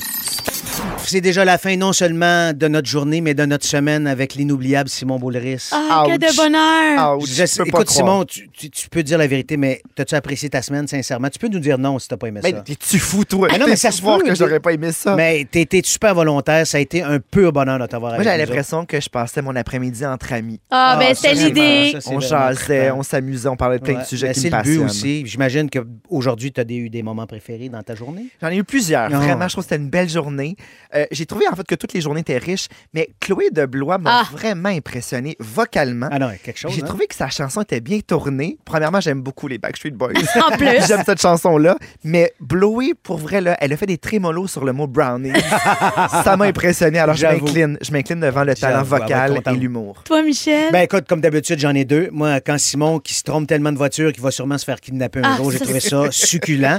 [0.98, 4.88] C'est déjà la fin non seulement de notre journée, mais de notre semaine avec l'inoubliable
[4.88, 5.68] Simon Boulris.
[5.72, 7.18] Ah, que de bonheur!
[7.18, 8.06] Ouch, Je sais- je peux pas écoute, croire.
[8.08, 11.28] Simon, tu, tu- tu peux dire la vérité, mais as-tu apprécié ta semaine, sincèrement?
[11.28, 12.64] Tu peux nous dire non si t'as pas aimé Mais ça.
[12.90, 13.48] tu fou, toi?
[13.52, 15.14] Mais non, mais T'es ça se voir peut, que j'aurais pas aimé ça.
[15.14, 16.66] Mais t'as été super volontaire.
[16.66, 19.54] Ça a été un pur bonheur de t'avoir Moi, j'avais l'impression que je passais mon
[19.54, 20.58] après-midi entre amis.
[20.70, 21.98] Ah, Ah, ben, c'était c'est l'idée.
[22.06, 24.56] On jasait, on s'amusait, on parlait de plein Ouais, de sujets ben, qui C'est me
[24.56, 25.24] le but aussi.
[25.26, 28.26] J'imagine qu'aujourd'hui, tu as eu des moments préférés dans ta journée.
[28.42, 29.08] J'en ai eu plusieurs.
[29.10, 30.56] Vraiment, je trouve que c'était une belle journée.
[30.94, 33.98] Euh, J'ai trouvé en fait que toutes les journées étaient riches, mais Chloé de Blois
[33.98, 34.28] m'a Ah.
[34.32, 36.08] vraiment impressionné vocalement.
[36.10, 36.72] Ah non, quelque chose.
[36.74, 36.86] J'ai hein?
[36.86, 38.58] trouvé que sa chanson était bien tournée.
[38.64, 40.12] Premièrement, j'aime beaucoup les Backstreet Boys.
[40.36, 40.68] En plus.
[40.88, 41.76] j'aime cette chanson-là.
[42.04, 45.32] Mais Blowy, pour vrai, là, elle a fait des trémolos sur le mot brownie.
[46.24, 46.98] ça m'a impressionné.
[46.98, 47.78] Alors, je m'incline.
[47.80, 50.02] Je m'incline devant le talent vocal et l'humour.
[50.04, 50.70] Toi, Michel?
[50.72, 52.08] Ben écoute, comme d'habitude, j'en ai deux.
[52.12, 55.20] Moi, quand Simon, qui se trompe tellement de voiture qu'il va sûrement se faire kidnapper
[55.20, 56.78] un Ah, jour, j'ai trouvé ça succulent.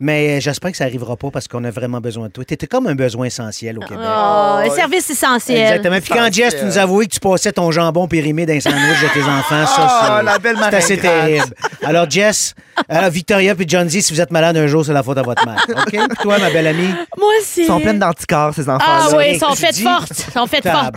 [0.00, 2.44] Mais euh, j'espère que ça arrivera pas parce qu'on a vraiment besoin de toi.
[2.44, 3.98] T'étais comme un besoin essentiel au Québec.
[4.06, 5.58] Oh, un service essentiel.
[5.60, 6.00] Exactement.
[6.00, 9.08] Puis quand Jess, tu nous avouais que tu passais ton jambon périmé d'un sandwich de
[9.12, 11.54] tes enfants, ça, Oh, c'est la belle c'est assez terrible.
[11.82, 12.54] Alors, Jess,
[12.88, 15.22] alors, Victoria puis John Z, si vous êtes malade un jour, c'est la faute à
[15.22, 15.64] votre mère.
[15.68, 15.90] OK?
[15.90, 16.88] Puis toi, ma belle amie?
[17.18, 17.62] Moi, c'est.
[17.62, 19.08] Ils sont pleines d'anticorps, ces enfants-là.
[19.12, 20.10] Ah oui, ils sont faites dis- fortes.
[20.28, 20.94] Ils sont faites fortes.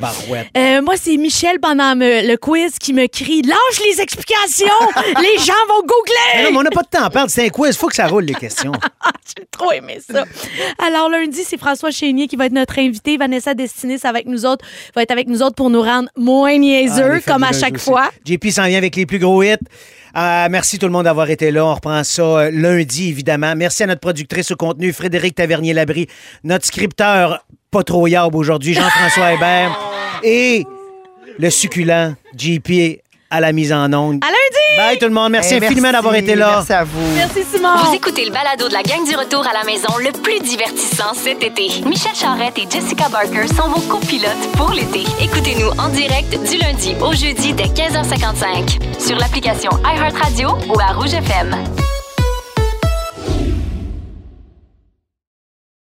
[0.55, 4.65] Euh, moi, c'est Michel pendant me- le quiz qui me crie Lâche les explications!
[5.21, 6.51] les gens vont Mais non, googler!
[6.51, 7.29] mais on n'a pas de temps à perdre.
[7.31, 7.77] C'est un quiz.
[7.77, 8.71] faut que ça roule, les questions.
[9.37, 10.23] J'ai trop aimé ça.
[10.85, 11.91] Alors, lundi, c'est François
[12.25, 13.17] Qui va être notre invité.
[13.17, 14.65] Vanessa Destinée, c'est avec nous autres,
[14.95, 17.85] va être avec nous autres pour nous rendre moins niaiseux, comme à chaque aussi.
[17.85, 18.09] fois.
[18.25, 19.57] JP s'en vient avec les plus gros hits.
[20.15, 21.65] Euh, merci tout le monde d'avoir été là.
[21.65, 23.53] On reprend ça euh, lundi, évidemment.
[23.55, 26.07] Merci à notre productrice au contenu, Frédéric Tavernier-Labrie,
[26.43, 29.77] notre scripteur, pas trop yarb aujourd'hui, Jean-François Hébert,
[30.23, 30.65] et
[31.37, 34.23] le succulent JP à la mise en onde.
[34.23, 34.77] À lundi!
[34.77, 35.31] Bye tout le monde.
[35.31, 36.55] Merci Eh, infiniment d'avoir été là.
[36.57, 37.15] Merci à vous.
[37.15, 37.69] Merci, Simon.
[37.83, 41.13] Vous écoutez le balado de la gang du retour à la maison le plus divertissant
[41.13, 41.67] cet été.
[41.85, 45.03] Michel Charrette et Jessica Barker sont vos copilotes pour l'été.
[45.21, 51.13] Écoutez-nous en direct du lundi au jeudi dès 15h55 sur l'application iHeartRadio ou à Rouge
[51.13, 51.55] FM.